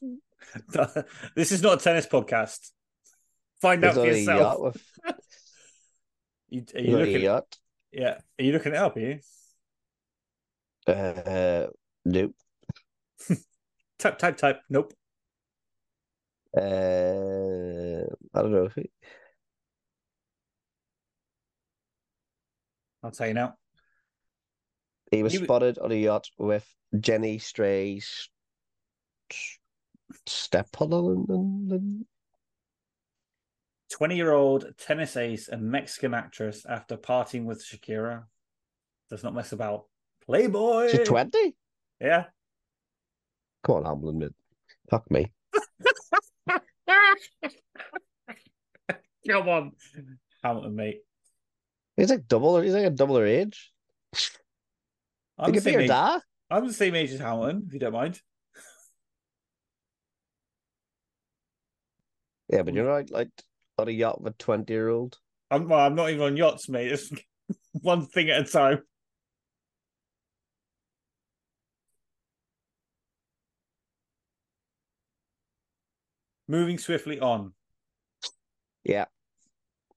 this 1.36 1.52
is 1.52 1.62
not 1.62 1.80
a 1.80 1.84
tennis 1.84 2.06
podcast. 2.06 2.70
Find 3.66 3.84
out 3.84 3.94
for 3.94 4.00
on 4.02 4.06
yourself. 4.06 4.60
with. 4.60 4.82
You, 6.48 6.64
are 6.76 6.80
you 6.80 6.94
on 6.94 7.02
a 7.02 7.04
looking? 7.06 7.22
yacht. 7.22 7.56
Yeah, 7.90 8.18
are 8.38 8.44
you 8.44 8.52
looking 8.52 8.72
it 8.72 8.78
up? 8.78 8.96
Are 8.96 9.00
you? 9.00 9.18
Uh, 10.86 11.66
nope. 12.04 12.34
Type, 13.98 14.18
type, 14.18 14.36
type. 14.36 14.60
Nope. 14.70 14.94
Uh, 16.56 16.60
I 18.32 18.42
don't 18.42 18.52
know. 18.52 18.66
if 18.66 18.78
it. 18.78 18.90
I'll 23.02 23.10
tell 23.10 23.26
you 23.26 23.34
now. 23.34 23.54
He 25.10 25.24
was 25.24 25.32
He 25.32 25.42
spotted 25.42 25.80
on 25.80 25.90
a 25.90 25.96
yacht 25.96 26.28
with 26.38 26.64
Jenny 27.00 27.38
Stray's 27.38 28.28
stepmother. 30.26 31.16
20 33.96 34.14
year 34.14 34.32
old 34.32 34.66
tennis 34.76 35.16
ace 35.16 35.48
and 35.48 35.62
Mexican 35.62 36.12
actress 36.12 36.66
after 36.68 36.98
parting 36.98 37.46
with 37.46 37.64
Shakira. 37.64 38.24
Does 39.08 39.24
not 39.24 39.34
mess 39.34 39.52
about. 39.52 39.86
Playboy. 40.26 40.90
She's 40.90 41.08
20? 41.08 41.54
Yeah. 42.00 42.24
Come 43.64 43.76
on, 43.76 43.84
Hamilton, 43.84 44.18
mate. 44.18 44.32
Fuck 44.90 45.10
me. 45.10 45.32
Come 49.28 49.48
on. 49.48 49.72
Hamilton, 50.44 50.76
mate. 50.76 51.00
He's 51.96 52.10
like 52.10 52.28
double, 52.28 52.60
he's 52.60 52.74
like 52.74 52.84
a 52.84 52.90
double 52.90 53.16
her 53.16 53.24
age. 53.24 53.72
I'm 55.38 55.52
the, 55.52 55.60
same 55.60 55.80
age, 55.80 55.88
dad. 55.88 56.20
I'm 56.50 56.66
the 56.66 56.72
same 56.72 56.94
age 56.94 57.12
as 57.12 57.20
Hamilton, 57.20 57.64
if 57.66 57.72
you 57.72 57.80
don't 57.80 57.92
mind. 57.92 58.20
Yeah, 62.50 62.62
but 62.62 62.74
you're 62.74 62.86
right. 62.86 63.10
like 63.10 63.30
on 63.78 63.88
a 63.88 63.92
yacht 63.92 64.20
with 64.20 64.34
a 64.34 64.36
20 64.36 64.72
year 64.72 64.88
old. 64.88 65.18
I'm, 65.50 65.68
well, 65.68 65.80
I'm 65.80 65.94
not 65.94 66.10
even 66.10 66.22
on 66.22 66.36
yachts, 66.36 66.68
mate. 66.68 66.92
It's 66.92 67.10
one 67.72 68.06
thing 68.06 68.30
at 68.30 68.48
a 68.48 68.50
time. 68.50 68.82
Moving 76.48 76.78
swiftly 76.78 77.18
on. 77.18 77.52
Yeah. 78.84 79.06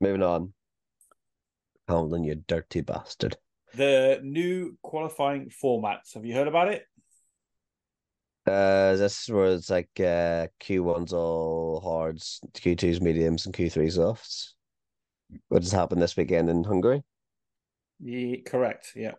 Moving 0.01 0.23
on. 0.23 0.53
Hamilton, 1.87 2.23
you 2.23 2.35
dirty 2.47 2.81
bastard. 2.81 3.37
The 3.75 4.19
new 4.23 4.77
qualifying 4.81 5.51
formats. 5.63 6.15
Have 6.15 6.25
you 6.25 6.33
heard 6.33 6.47
about 6.47 6.69
it? 6.69 6.85
Uh, 8.49 8.95
this 8.95 9.23
is 9.23 9.29
where 9.29 9.53
it's 9.53 9.69
like 9.69 9.89
uh, 9.99 10.47
Q1's 10.62 11.13
all 11.13 11.81
hards, 11.83 12.41
Q2's 12.53 13.01
mediums, 13.01 13.45
and 13.45 13.55
Q3's 13.55 13.95
softs. 13.95 14.55
What 15.49 15.63
has 15.63 15.71
happened 15.71 16.01
this 16.01 16.17
weekend 16.17 16.49
in 16.49 16.63
Hungary? 16.63 17.03
Yeah, 17.99 18.38
correct. 18.45 18.93
Yeah. 18.95 19.13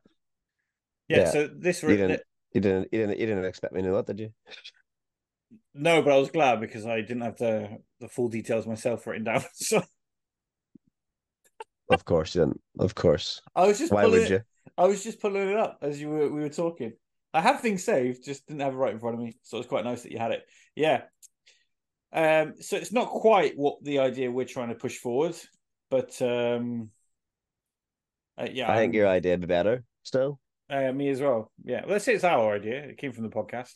Yeah. 1.08 1.18
Yeah. 1.18 1.30
So 1.30 1.46
this. 1.46 1.82
You 1.82 1.96
didn't, 1.96 2.22
you 2.52 2.60
didn't, 2.60 2.88
you 2.92 2.98
didn't, 2.98 3.18
you 3.20 3.26
didn't 3.26 3.44
expect 3.44 3.74
me 3.74 3.82
to 3.82 3.88
know 3.88 3.96
that, 3.96 4.06
did 4.06 4.20
you? 4.20 4.32
No, 5.74 6.02
but 6.02 6.12
I 6.12 6.18
was 6.18 6.30
glad 6.30 6.60
because 6.60 6.86
I 6.86 7.00
didn't 7.00 7.22
have 7.22 7.36
the 7.36 7.78
the 8.00 8.08
full 8.08 8.28
details 8.28 8.66
myself 8.66 9.06
written 9.06 9.24
down. 9.24 9.42
So 9.54 9.82
Of 11.90 12.04
course 12.04 12.34
you 12.34 12.42
didn't. 12.42 12.60
Of 12.78 12.94
course. 12.94 13.40
I 13.54 13.66
was 13.66 13.78
just 13.78 13.92
Why 13.92 14.04
pulling 14.04 14.20
would 14.20 14.30
it, 14.30 14.30
you? 14.30 14.72
I 14.78 14.86
was 14.86 15.02
just 15.02 15.20
pulling 15.20 15.48
it 15.48 15.56
up 15.56 15.78
as 15.82 16.00
you 16.00 16.08
were 16.08 16.28
we 16.28 16.40
were 16.40 16.48
talking. 16.48 16.92
I 17.32 17.40
have 17.40 17.60
things 17.60 17.84
saved, 17.84 18.24
just 18.24 18.46
didn't 18.46 18.60
have 18.60 18.74
it 18.74 18.76
right 18.76 18.92
in 18.92 18.98
front 19.00 19.14
of 19.14 19.20
me. 19.22 19.36
So 19.42 19.58
it's 19.58 19.68
quite 19.68 19.84
nice 19.84 20.02
that 20.02 20.12
you 20.12 20.18
had 20.18 20.32
it. 20.32 20.44
Yeah. 20.74 21.02
Um, 22.12 22.54
so 22.60 22.76
it's 22.76 22.92
not 22.92 23.08
quite 23.08 23.56
what 23.56 23.82
the 23.84 24.00
idea 24.00 24.30
we're 24.32 24.44
trying 24.44 24.68
to 24.70 24.74
push 24.74 24.96
forward, 24.98 25.36
but 25.90 26.20
um 26.22 26.90
uh, 28.38 28.48
yeah, 28.50 28.72
I 28.72 28.76
think 28.76 28.94
your 28.94 29.06
idea 29.08 29.32
would 29.32 29.40
be 29.42 29.46
better 29.46 29.84
still. 30.02 30.40
uh, 30.70 30.92
me 30.92 31.08
as 31.10 31.20
well. 31.20 31.50
Yeah, 31.64 31.84
let's 31.86 32.04
say 32.04 32.14
it's 32.14 32.24
our 32.24 32.54
idea. 32.54 32.82
It 32.84 32.98
came 32.98 33.12
from 33.12 33.24
the 33.24 33.30
podcast. 33.30 33.72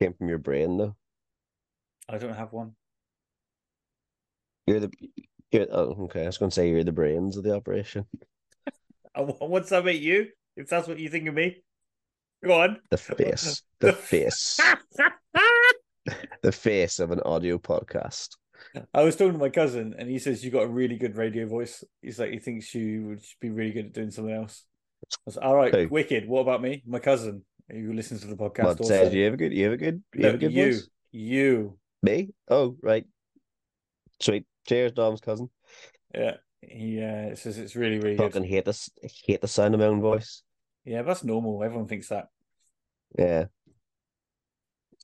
Came 0.00 0.14
from 0.14 0.28
your 0.30 0.38
brain 0.38 0.78
though. 0.78 0.96
I 2.08 2.18
don't 2.18 2.34
have 2.34 2.52
one. 2.52 2.74
You're 4.66 4.80
the 4.80 4.90
you're 5.50 5.66
oh 5.70 6.04
okay. 6.04 6.22
I 6.22 6.26
was 6.26 6.38
gonna 6.38 6.50
say 6.52 6.70
you're 6.70 6.84
the 6.84 6.92
brains 6.92 7.36
of 7.36 7.42
the 7.44 7.54
operation. 7.54 8.06
What's 9.16 9.70
that 9.70 9.84
make 9.84 10.00
you? 10.02 10.28
If 10.56 10.68
that's 10.68 10.88
what 10.88 10.98
you 10.98 11.08
think 11.08 11.28
of 11.28 11.34
me, 11.34 11.62
go 12.44 12.60
on. 12.62 12.78
The 12.90 12.96
face. 12.98 13.62
The 13.80 13.92
face. 13.92 14.58
The 16.42 16.52
face 16.52 16.98
of 16.98 17.10
an 17.10 17.20
audio 17.20 17.58
podcast. 17.58 18.36
I 18.94 19.02
was 19.02 19.16
talking 19.16 19.34
to 19.34 19.38
my 19.38 19.50
cousin, 19.50 19.94
and 19.98 20.08
he 20.08 20.18
says 20.18 20.42
you 20.44 20.50
got 20.50 20.62
a 20.62 20.68
really 20.68 20.96
good 20.96 21.16
radio 21.16 21.46
voice. 21.46 21.84
He's 22.00 22.18
like, 22.18 22.30
he 22.30 22.38
thinks 22.38 22.74
you 22.74 23.06
would 23.08 23.22
be 23.40 23.50
really 23.50 23.72
good 23.72 23.86
at 23.86 23.92
doing 23.92 24.10
something 24.10 24.32
else. 24.34 24.64
I 25.04 25.16
was 25.26 25.36
like, 25.36 25.44
all 25.44 25.56
right, 25.56 25.74
Who? 25.74 25.88
wicked. 25.88 26.26
What 26.26 26.40
about 26.40 26.62
me? 26.62 26.82
My 26.86 27.00
cousin 27.00 27.44
who 27.70 27.92
listens 27.92 28.22
to 28.22 28.28
the 28.28 28.36
podcast. 28.36 28.64
What 28.64 28.80
also. 28.80 28.84
says 28.94 29.12
you 29.12 29.24
have 29.24 29.34
a 29.34 29.36
good 29.36 29.52
you 29.52 29.64
have 29.64 29.72
a 29.74 29.76
good 29.76 30.02
you 30.14 30.20
No, 30.22 30.26
have 30.28 30.34
a 30.36 30.38
good 30.38 30.52
you, 30.52 30.72
voice? 30.72 30.88
you, 31.12 31.78
Me? 32.02 32.30
Oh, 32.48 32.76
right. 32.82 33.04
Sweet. 34.20 34.46
Cheers, 34.66 34.92
Dom's 34.92 35.20
cousin. 35.20 35.50
yeah. 36.14 36.36
He 36.62 37.00
uh, 37.02 37.34
says 37.36 37.58
it's 37.58 37.76
really, 37.76 37.98
really 37.98 38.16
good. 38.16 38.32
Fucking 38.32 38.44
hate 38.48 38.64
this 38.64 38.88
hate 39.24 39.40
the 39.42 39.48
sound 39.48 39.74
of 39.74 39.80
my 39.80 39.86
own 39.86 40.00
voice. 40.00 40.42
Yeah, 40.86 41.02
that's 41.02 41.24
normal. 41.24 41.62
Everyone 41.62 41.88
thinks 41.88 42.08
that. 42.08 42.28
Yeah. 43.18 43.46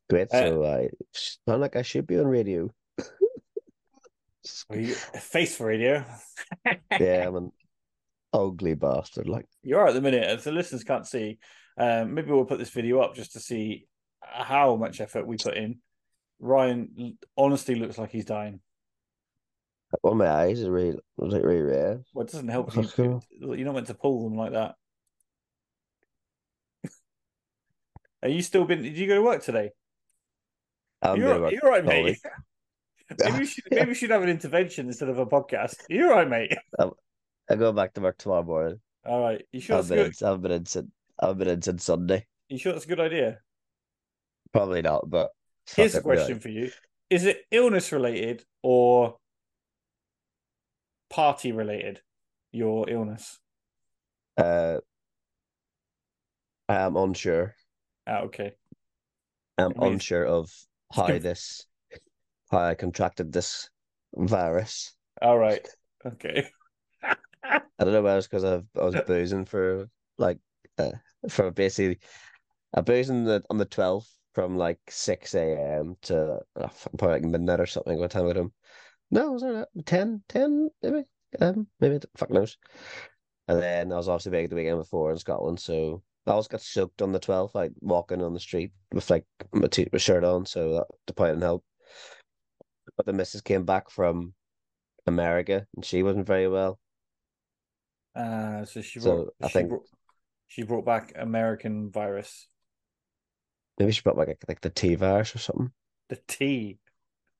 Great. 0.08 0.32
Uh, 0.32 0.46
So 0.48 0.64
I 0.64 0.88
sound 1.12 1.60
like 1.60 1.76
I 1.76 1.82
should 1.82 2.06
be 2.06 2.18
on 2.18 2.26
radio. 2.26 2.70
Are 4.70 4.76
you 4.76 4.94
face 4.94 5.56
for 5.56 5.66
radio? 5.66 6.04
yeah, 7.00 7.26
I'm 7.26 7.36
an 7.36 7.52
ugly 8.32 8.74
bastard. 8.74 9.28
Like 9.28 9.46
You 9.62 9.76
are 9.78 9.88
at 9.88 9.94
the 9.94 10.00
minute, 10.00 10.24
as 10.24 10.44
the 10.44 10.52
listeners 10.52 10.84
can't 10.84 11.06
see. 11.06 11.38
Um, 11.76 12.14
maybe 12.14 12.30
we'll 12.30 12.44
put 12.44 12.58
this 12.58 12.70
video 12.70 13.00
up 13.00 13.14
just 13.14 13.32
to 13.32 13.40
see 13.40 13.86
how 14.20 14.76
much 14.76 15.00
effort 15.00 15.26
we 15.26 15.36
put 15.36 15.56
in. 15.56 15.78
Ryan 16.38 17.16
honestly 17.36 17.74
looks 17.74 17.98
like 17.98 18.10
he's 18.10 18.24
dying. 18.24 18.60
Well, 20.02 20.14
my 20.14 20.28
eyes 20.28 20.60
is 20.60 20.68
really 20.68 20.98
like 21.18 21.42
really 21.42 21.62
red. 21.62 22.02
Well, 22.14 22.24
it 22.24 22.32
doesn't 22.32 22.48
help 22.48 22.74
you, 22.98 23.22
you're 23.40 23.58
not 23.58 23.74
meant 23.74 23.86
to 23.88 23.94
pull 23.94 24.24
them 24.24 24.36
like 24.36 24.52
that. 24.52 24.74
Are 28.22 28.28
you 28.28 28.42
still 28.42 28.64
been? 28.64 28.82
Did 28.82 28.96
you 28.96 29.06
go 29.06 29.16
to 29.16 29.22
work 29.22 29.42
today? 29.42 29.70
I'm 31.02 31.18
you're, 31.18 31.38
gonna 31.38 31.50
you're 31.50 31.70
right, 31.70 31.84
mate. 31.84 32.18
maybe 33.18 33.38
we 33.38 33.46
should 33.46 33.64
maybe 33.70 33.88
we 33.88 33.94
should 33.96 34.10
have 34.10 34.22
an 34.22 34.28
intervention 34.28 34.86
instead 34.86 35.08
of 35.08 35.18
a 35.18 35.26
podcast. 35.26 35.76
You're 35.88 36.10
right, 36.10 36.28
mate. 36.28 36.56
I'm 36.78 37.58
going 37.58 37.74
back 37.74 37.92
to 37.94 38.00
work 38.00 38.18
tomorrow 38.18 38.44
morning. 38.44 38.80
All 39.04 39.20
right. 39.20 39.44
You 39.52 39.60
sure 39.60 39.76
I've 39.76 39.80
it's 39.80 39.88
been 39.88 39.98
good? 39.98 40.22
in, 40.22 40.28
I've 40.28 40.42
been 40.42 40.52
in 40.52 40.66
since 40.66 40.90
I've 41.18 41.38
been 41.38 41.48
in 41.48 41.62
since 41.62 41.84
Sunday. 41.84 42.26
You 42.48 42.58
sure 42.58 42.72
that's 42.72 42.84
a 42.84 42.88
good 42.88 43.00
idea? 43.00 43.38
Probably 44.52 44.82
not, 44.82 45.08
but 45.08 45.30
Here's 45.74 45.94
a 45.94 46.02
question 46.02 46.38
for 46.38 46.48
you: 46.48 46.70
Is 47.10 47.24
it 47.24 47.44
illness 47.50 47.90
related 47.90 48.44
or 48.62 49.16
party 51.10 51.52
related? 51.52 52.00
Your 52.52 52.88
illness? 52.88 53.38
Uh, 54.36 54.78
I 56.68 56.76
am 56.76 56.96
unsure. 56.96 57.54
Ah, 58.06 58.20
okay. 58.22 58.52
I'm 59.58 59.72
mean, 59.78 59.94
unsure 59.94 60.26
of 60.26 60.50
how 60.92 61.06
conf- 61.08 61.22
this 61.22 61.66
how 62.50 62.58
I 62.58 62.74
contracted 62.74 63.32
this 63.32 63.70
virus. 64.14 64.94
All 65.20 65.38
right. 65.38 65.66
Okay. 66.04 66.48
I 67.42 67.60
don't 67.78 67.92
know 67.92 68.02
whether 68.02 68.18
it's 68.18 68.26
because 68.26 68.44
I 68.44 68.62
was 68.74 68.94
boozing 69.06 69.44
for 69.44 69.88
like 70.18 70.38
uh, 70.78 70.92
for 71.28 71.50
basically 71.50 71.98
I 72.74 72.80
boozed 72.80 73.10
on 73.10 73.24
the 73.24 73.42
on 73.50 73.58
the 73.58 73.64
twelfth 73.64 74.10
from 74.34 74.56
like 74.56 74.78
six 74.88 75.34
a.m. 75.34 75.96
to 76.02 76.40
uh, 76.56 76.68
probably 76.98 77.20
like 77.20 77.24
midnight 77.24 77.60
or 77.60 77.66
something. 77.66 77.98
What 77.98 78.10
time 78.10 78.26
with 78.26 78.36
him? 78.36 78.52
No, 79.10 79.32
was 79.32 79.42
it 79.42 79.68
10, 79.84 80.22
10 80.28 80.70
maybe? 80.82 81.04
Um, 81.38 81.66
maybe 81.80 82.00
fuck 82.16 82.30
knows. 82.30 82.56
And 83.46 83.60
then 83.60 83.92
I 83.92 83.96
was 83.96 84.08
obviously 84.08 84.32
big 84.32 84.48
the 84.48 84.56
weekend 84.56 84.78
before 84.78 85.10
in 85.10 85.18
Scotland, 85.18 85.60
so 85.60 86.02
I 86.26 86.30
always 86.30 86.48
got 86.48 86.60
soaked 86.60 87.02
on 87.02 87.12
the 87.12 87.18
twelfth, 87.18 87.54
like 87.54 87.72
walking 87.80 88.22
on 88.22 88.32
the 88.34 88.40
street 88.40 88.72
with 88.92 89.10
like 89.10 89.24
my, 89.52 89.66
t- 89.66 89.88
my 89.92 89.98
shirt 89.98 90.22
on, 90.24 90.46
so 90.46 90.74
that 90.74 90.86
the 91.06 91.12
point 91.14 91.32
didn't 91.32 91.42
help. 91.42 91.64
But 92.96 93.06
the 93.06 93.12
missus 93.12 93.40
came 93.40 93.64
back 93.64 93.90
from 93.90 94.34
America, 95.06 95.66
and 95.74 95.84
she 95.84 96.02
wasn't 96.02 96.26
very 96.26 96.48
well. 96.48 96.78
Uh, 98.14 98.64
so 98.64 98.82
she 98.82 99.00
So, 99.00 99.10
brought, 99.16 99.34
I 99.42 99.46
she 99.48 99.52
think- 99.52 99.68
brought 99.70 99.86
she 100.46 100.62
brought 100.64 100.84
back 100.84 101.12
American 101.16 101.90
virus. 101.90 102.46
Maybe 103.80 103.90
she 103.92 104.02
brought 104.02 104.18
like 104.18 104.36
like 104.46 104.60
the 104.60 104.70
T 104.70 104.94
virus 104.94 105.34
or 105.34 105.38
something. 105.38 105.72
The 106.08 106.18
T. 106.28 106.78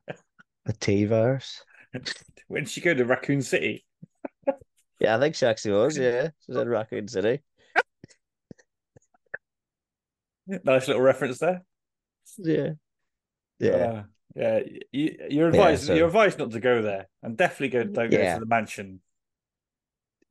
The 0.65 0.73
T 0.73 1.05
virus. 1.05 1.63
When 2.49 2.63
did 2.65 2.71
she 2.71 2.81
go 2.81 2.95
to 2.95 3.05
Raccoon 3.05 3.43
City? 3.43 3.85
Yeah, 4.99 5.17
I 5.17 5.21
think 5.21 5.35
she 5.35 5.45
actually 5.45 5.73
was. 5.75 5.99
Yeah, 5.99 6.29
she 6.41 6.53
was 6.53 6.57
in 6.63 6.69
Raccoon 6.69 7.07
City. 7.09 7.43
Nice 10.47 10.89
little 10.89 11.03
reference 11.03 11.39
there. 11.39 11.63
Yeah, 12.39 12.71
yeah. 13.59 13.71
Uh, 13.71 14.03
yeah. 14.35 14.61
You, 14.91 15.17
you're 15.31 15.49
advised. 15.49 15.85
so- 15.87 15.95
You're 15.95 16.07
advised 16.09 16.39
not 16.39 16.51
to 16.53 16.61
go 16.61 16.83
there, 16.83 17.09
and 17.23 17.37
definitely 17.37 17.69
go. 17.69 17.85
Don't 17.85 18.11
go 18.11 18.19
Yeah. 18.19 18.35
to 18.35 18.41
the 18.41 18.47
mansion. 18.47 19.01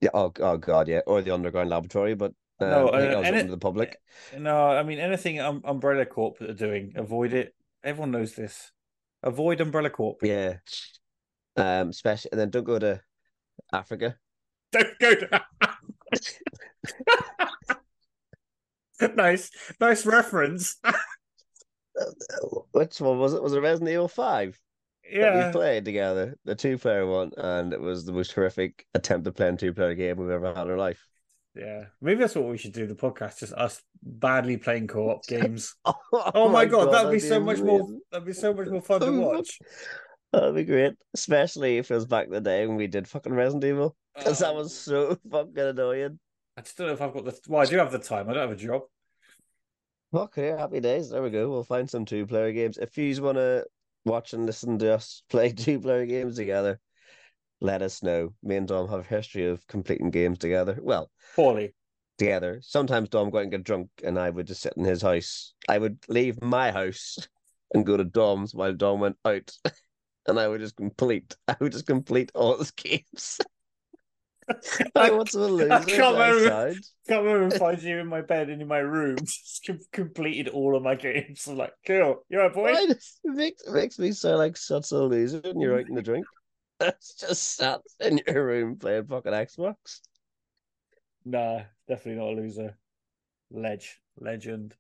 Yeah, 0.02 0.10
oh, 0.14 0.32
oh 0.40 0.58
god, 0.58 0.88
yeah, 0.88 1.02
or 1.06 1.22
the 1.22 1.32
underground 1.32 1.70
laboratory. 1.70 2.16
But 2.16 2.34
Um, 2.60 2.70
No, 2.70 2.88
I 2.90 3.00
uh, 3.02 3.04
I 3.04 3.18
was 3.20 3.28
open 3.28 3.46
to 3.46 3.52
the 3.52 3.58
public. 3.58 3.98
No, 4.38 4.68
I 4.68 4.84
mean 4.84 5.00
anything 5.00 5.40
um, 5.40 5.62
Umbrella 5.64 6.06
Corp 6.06 6.42
are 6.42 6.54
doing, 6.54 6.94
avoid 6.96 7.34
it. 7.34 7.56
Everyone 7.84 8.12
knows 8.12 8.34
this. 8.34 8.72
Avoid 9.24 9.62
Umbrella 9.62 9.90
Corp. 9.90 10.18
Yeah. 10.24 10.58
Um, 11.56 11.90
especially 11.90 12.32
and 12.32 12.40
then 12.42 12.50
don't 12.50 12.64
go 12.64 12.80
to 12.80 13.02
Africa. 13.72 14.16
Don't 14.72 14.98
go 15.00 15.16
to. 15.16 15.42
nice, 19.16 19.50
nice 19.80 20.06
reference. 20.06 20.78
Which 22.72 23.02
one 23.02 23.20
was 23.20 23.34
it? 23.34 23.44
Was 23.44 23.54
it 23.54 23.60
Resident 23.60 23.90
Evil 23.92 24.08
Five 24.08 24.58
that 25.14 25.48
we 25.48 25.52
played 25.52 25.86
together? 25.86 26.38
The 26.46 26.56
two 26.56 26.78
player 26.78 27.06
one, 27.06 27.32
and 27.38 27.74
it 27.74 27.82
was 27.82 28.06
the 28.06 28.14
most 28.14 28.32
horrific 28.34 28.86
attempt 28.94 29.28
at 29.28 29.36
playing 29.36 29.58
two 29.58 29.74
player 29.74 29.94
game 29.94 30.18
we've 30.18 30.30
ever 30.30 30.54
had 30.54 30.66
in 30.68 30.72
our 30.72 30.78
life. 30.78 31.06
yeah. 31.56 31.86
Maybe 32.02 32.22
that's 32.22 32.36
what 32.36 32.48
we 32.48 32.58
should 32.58 32.72
do. 32.74 32.88
The 32.88 32.96
podcast, 32.96 33.40
just 33.40 33.54
us 33.54 33.82
badly 34.02 34.58
playing 34.58 34.88
co-op 34.88 35.26
games. 35.28 35.76
Oh, 35.86 35.94
Oh, 36.34 36.50
my 36.50 36.66
god, 36.66 36.94
that'd 36.94 37.12
be 37.12 37.18
that'd 37.18 37.30
so 37.30 37.40
much 37.40 37.60
more. 37.60 37.88
That'd 38.12 38.26
be 38.28 38.34
so 38.34 38.54
much 38.54 38.68
more 38.68 38.82
fun 38.82 39.02
to 39.02 39.12
watch. 39.12 39.60
That'd 40.32 40.56
be 40.56 40.64
great, 40.64 40.94
especially 41.14 41.78
if 41.78 41.92
it 41.92 41.96
was 41.96 42.06
back 42.06 42.28
in 42.28 42.32
the 42.32 42.40
day 42.42 42.66
when 42.66 42.78
we 42.78 42.88
did 42.88 43.06
fucking 43.08 43.34
Resident 43.34 43.66
Evil, 43.66 43.98
because 44.16 44.40
that 44.40 44.52
Um, 44.52 44.56
was 44.56 44.74
so 44.74 45.18
fucking 45.30 45.58
annoying. 45.58 46.20
I 46.62 46.64
just 46.64 46.78
don't 46.78 46.88
know 46.88 46.94
if 46.94 47.02
I've 47.02 47.12
got 47.12 47.26
the. 47.26 47.40
Well, 47.48 47.62
I 47.64 47.66
do 47.66 47.78
have 47.80 47.92
the 47.92 47.98
time. 47.98 48.30
I 48.30 48.34
don't 48.34 48.50
have 48.50 48.52
a 48.52 48.62
job. 48.62 48.84
Okay, 50.14 50.50
happy 50.50 50.80
days. 50.80 51.10
There 51.10 51.24
we 51.24 51.32
go. 51.32 51.50
We'll 51.50 51.64
find 51.64 51.90
some 51.90 52.06
two 52.06 52.28
player 52.28 52.52
games. 52.52 52.78
If 52.78 52.96
you 53.00 53.20
want 53.24 53.38
to 53.38 53.66
watch 54.06 54.34
and 54.34 54.46
listen 54.46 54.78
to 54.78 54.94
us 54.94 55.24
play 55.30 55.54
two 55.54 55.80
player 55.80 56.06
games 56.06 56.36
together, 56.36 56.80
let 57.62 57.82
us 57.82 58.04
know. 58.04 58.36
Me 58.44 58.58
and 58.58 58.68
Dom 58.68 58.88
have 58.90 59.00
a 59.00 59.04
history 59.04 59.48
of 59.48 59.66
completing 59.66 60.12
games 60.12 60.38
together. 60.38 60.78
Well, 60.80 61.10
Poorly. 61.36 61.74
together. 62.20 62.60
Sometimes 62.62 63.10
Dom 63.10 63.32
go 63.32 63.40
out 63.40 63.44
and 63.46 63.52
get 63.52 63.64
drunk, 63.64 63.90
and 64.04 64.20
I 64.20 64.30
would 64.30 64.46
just 64.46 64.62
sit 64.62 64.74
in 64.78 64.84
his 64.84 65.02
house. 65.02 65.56
I 65.68 65.80
would 65.80 65.98
leave 66.10 66.44
my 66.44 66.72
house 66.72 67.18
and 67.74 67.88
go 67.88 67.98
to 67.98 68.04
Dom's 68.04 68.54
while 68.54 68.74
Dom 68.74 69.00
went 69.00 69.18
out, 69.26 69.52
and 70.28 70.40
I 70.40 70.48
would 70.48 70.62
just 70.62 70.76
complete. 70.76 71.36
I 71.48 71.56
would 71.60 71.72
just 71.72 71.88
complete 71.88 72.32
all 72.36 72.60
his 72.60 72.70
games. 72.70 73.40
I 74.96 75.12
want 75.12 75.30
to 75.32 75.40
lose. 75.40 75.72
I 75.72 75.84
can't 75.84 76.14
remember. 76.14 76.76
Can't 77.08 77.26
remember 77.26 77.56
if 77.56 77.62
I 77.62 77.72
was 77.72 77.84
you 77.84 77.98
in 77.98 78.08
my 78.08 78.22
bed 78.22 78.50
and 78.50 78.62
in 78.62 78.68
my 78.68 78.78
room. 78.78 79.18
Just 79.24 79.64
com- 79.66 79.80
completed 79.92 80.50
all 80.50 80.78
of 80.78 80.84
my 80.84 80.96
games. 80.96 81.48
I'm 81.48 81.58
like, 81.58 81.74
cool. 81.86 82.24
You're 82.30 82.46
a 82.46 82.50
boy. 82.52 82.74
It 82.74 82.98
makes, 83.26 83.66
it 83.66 83.74
makes 83.74 84.00
me 84.00 84.12
sound 84.12 84.38
like 84.38 84.56
such 84.56 84.92
a 84.92 84.98
loser 84.98 85.42
when 85.44 85.60
you're 85.60 85.80
out 85.80 85.90
in 85.90 85.96
the 85.96 86.02
drink. 86.02 86.26
It's 86.80 87.14
just 87.16 87.58
sat 87.58 87.82
in 88.00 88.22
your 88.26 88.46
room 88.46 88.78
playing 88.78 89.06
fucking 89.06 89.32
Xbox. 89.32 90.02
Nah, 91.26 91.62
definitely 91.88 92.22
not 92.22 92.34
a 92.34 92.42
loser. 92.42 92.78
Ledge, 93.52 94.00
legend. 94.20 94.76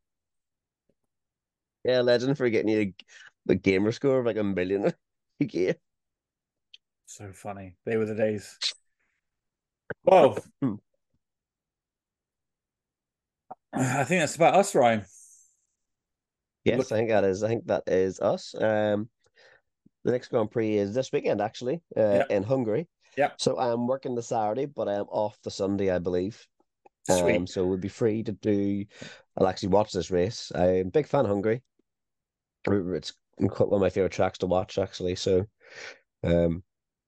Yeah, 1.83 2.01
legend 2.01 2.37
for 2.37 2.49
getting 2.49 2.69
you 2.69 2.93
the 3.45 3.55
gamer 3.55 3.91
score 3.91 4.19
of 4.19 4.25
like 4.25 4.37
a 4.37 4.43
million 4.43 4.93
a 5.39 5.45
game. 5.45 5.75
So 7.05 7.31
funny. 7.33 7.75
They 7.85 7.97
were 7.97 8.05
the 8.05 8.15
days. 8.15 8.57
Well, 10.03 10.37
Hmm. 10.61 10.75
I 13.73 14.03
think 14.03 14.21
that's 14.21 14.35
about 14.35 14.55
us, 14.55 14.75
Ryan. 14.75 15.05
Yes, 16.65 16.77
Look- 16.77 16.91
I 16.91 16.95
think 16.97 17.09
that 17.09 17.23
is. 17.23 17.43
I 17.43 17.47
think 17.47 17.65
that 17.67 17.83
is 17.87 18.19
us. 18.19 18.53
Um, 18.55 19.09
the 20.03 20.11
next 20.11 20.27
Grand 20.27 20.51
Prix 20.51 20.77
is 20.77 20.93
this 20.93 21.11
weekend, 21.11 21.41
actually, 21.41 21.81
uh, 21.95 22.01
Yeah. 22.29 22.35
in 22.35 22.43
Hungary. 22.43 22.87
Yeah. 23.17 23.31
So 23.37 23.57
I'm 23.57 23.87
working 23.87 24.15
the 24.15 24.21
Saturday, 24.23 24.65
but 24.65 24.87
I'm 24.87 25.05
off 25.09 25.39
the 25.41 25.51
Sunday, 25.51 25.89
I 25.89 25.99
believe. 25.99 26.45
Sweet. 27.09 27.35
Um, 27.37 27.47
so 27.47 27.65
we'll 27.65 27.77
be 27.77 27.87
free 27.87 28.23
to 28.23 28.31
do. 28.31 28.85
I'll 29.37 29.47
actually 29.47 29.69
watch 29.69 29.91
this 29.91 30.11
race. 30.11 30.51
I'm 30.53 30.87
a 30.87 30.91
big 30.91 31.07
fan 31.07 31.25
of 31.25 31.31
Hungary. 31.31 31.63
It's 32.67 33.13
quite 33.49 33.69
one 33.69 33.77
of 33.77 33.81
my 33.81 33.89
favorite 33.89 34.11
tracks 34.11 34.37
to 34.39 34.45
watch, 34.47 34.77
actually. 34.77 35.15
So, 35.15 35.47
um, 36.23 36.63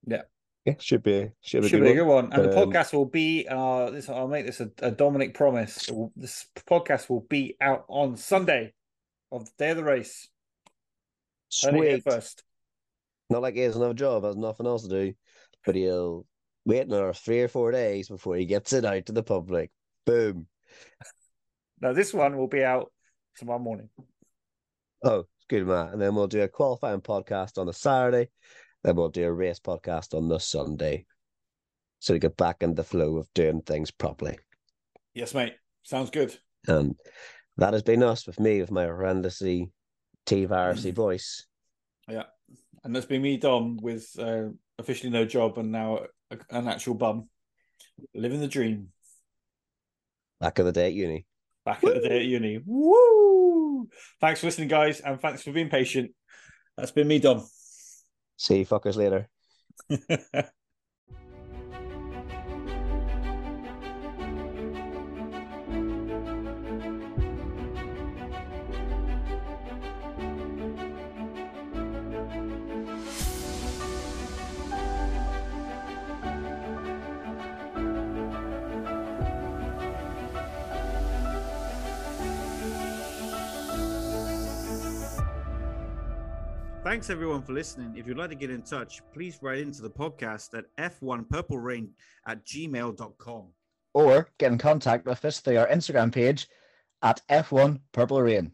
Yeah. 0.07 0.23
Yeah, 0.65 0.73
should 0.79 1.03
be 1.03 1.31
should 1.41 1.61
be, 1.61 1.67
a 1.67 1.69
good 1.71 1.81
be 1.81 1.99
a 1.99 2.05
one. 2.05 2.29
good 2.29 2.37
one. 2.37 2.41
And 2.41 2.51
the 2.51 2.57
Um, 2.61 2.69
podcast 2.71 2.93
will 2.93 3.05
be 3.05 3.47
uh 3.49 3.89
this 3.91 4.09
I'll 4.09 4.27
make 4.27 4.45
this 4.45 4.59
a, 4.59 4.71
a 4.79 4.91
Dominic 4.91 5.33
promise. 5.33 5.89
Will- 5.89 6.11
This 6.15 6.45
podcast 6.69 7.09
will 7.09 7.25
be 7.29 7.55
out 7.61 7.85
on 7.87 8.15
Sunday 8.17 8.73
of 9.31 9.45
the 9.45 9.51
day 9.57 9.69
of 9.71 9.77
the 9.77 9.83
race. 9.83 10.29
Heard 11.63 11.75
it 11.75 12.01
Sweet. 12.01 12.03
first. 12.03 12.43
Not 13.29 13.41
like 13.41 13.55
he 13.55 13.61
has 13.61 13.75
another 13.75 13.93
job, 13.93 14.23
has 14.23 14.35
nothing 14.35 14.65
else 14.67 14.83
to 14.83 14.89
do, 14.89 15.13
but 15.65 15.75
he'll 15.75 16.25
wait 16.65 16.87
another 16.87 17.13
three 17.13 17.41
or 17.41 17.47
four 17.47 17.71
days 17.71 18.07
before 18.07 18.35
he 18.35 18.45
gets 18.45 18.73
it 18.73 18.85
out 18.85 19.05
to 19.07 19.11
the 19.11 19.23
public. 19.23 19.71
Boom. 20.05 20.47
Now 21.81 21.93
this 21.93 22.13
one 22.13 22.37
will 22.37 22.47
be 22.47 22.63
out 22.63 22.91
tomorrow 23.37 23.59
morning. 23.59 23.89
Oh, 25.03 25.25
good 25.49 25.65
man. 25.67 25.89
And 25.89 26.01
then 26.01 26.15
we'll 26.15 26.27
do 26.27 26.41
a 26.41 26.47
qualifying 26.47 27.01
podcast 27.01 27.57
on 27.57 27.65
the 27.67 27.73
Saturday. 27.73 28.29
Then 28.83 28.95
we'll 28.95 29.09
do 29.09 29.25
a 29.25 29.31
race 29.31 29.59
podcast 29.59 30.15
on 30.15 30.27
the 30.27 30.39
Sunday. 30.39 31.05
So 31.99 32.13
we 32.13 32.19
get 32.19 32.35
back 32.35 32.57
in 32.61 32.75
the 32.75 32.83
flow 32.83 33.17
of 33.17 33.33
doing 33.33 33.61
things 33.61 33.91
properly. 33.91 34.37
Yes, 35.13 35.33
mate. 35.33 35.53
Sounds 35.83 36.09
good. 36.09 36.37
And 36.67 36.95
that 37.57 37.73
has 37.73 37.83
been 37.83 38.03
us 38.03 38.27
with 38.27 38.39
me 38.39 38.59
with 38.59 38.71
my 38.71 38.85
horrendously 38.85 39.71
T 40.25 40.45
virusy 40.45 40.93
voice. 40.93 41.45
Yeah. 42.09 42.23
And 42.83 42.93
that's 42.93 43.05
been 43.05 43.21
me, 43.21 43.37
Dom, 43.37 43.77
with 43.81 44.09
uh, 44.19 44.49
officially 44.77 45.11
no 45.11 45.23
job 45.23 45.57
and 45.57 45.71
now 45.71 45.99
a, 46.31 46.37
an 46.49 46.67
actual 46.67 46.95
bum. 46.95 47.29
Living 48.13 48.41
the 48.41 48.47
dream. 48.47 48.89
Back 50.41 50.59
in 50.59 50.65
the 50.65 50.71
day 50.73 50.87
at 50.87 50.93
uni. 50.93 51.25
Back 51.63 51.83
at 51.83 51.93
the 51.93 52.09
day 52.09 52.19
at 52.19 52.25
uni. 52.25 52.59
Woo! 52.65 53.87
Thanks 54.19 54.41
for 54.41 54.47
listening, 54.47 54.67
guys, 54.67 54.99
and 54.99 55.21
thanks 55.21 55.43
for 55.43 55.53
being 55.53 55.69
patient. 55.69 56.11
That's 56.75 56.91
been 56.91 57.07
me, 57.07 57.19
Dom. 57.19 57.45
See 58.37 58.59
you 58.59 58.65
fuckers 58.65 58.95
later. 58.95 59.29
Thanks 86.93 87.09
everyone 87.09 87.41
for 87.41 87.53
listening. 87.53 87.97
If 87.97 88.05
you'd 88.05 88.19
like 88.19 88.29
to 88.29 88.35
get 88.35 88.51
in 88.51 88.61
touch, 88.61 89.01
please 89.11 89.39
write 89.41 89.57
into 89.57 89.81
the 89.81 89.89
podcast 89.89 90.55
at 90.55 90.65
f1purplerain 90.77 91.89
at 92.27 92.45
gmail.com. 92.45 93.47
Or 93.95 94.29
get 94.37 94.51
in 94.51 94.59
contact 94.59 95.07
with 95.07 95.25
us 95.25 95.39
through 95.39 95.57
our 95.57 95.67
Instagram 95.69 96.13
page 96.13 96.45
at 97.01 97.19
F1 97.27 97.79
Purple 97.93 98.21
Rain. 98.21 98.51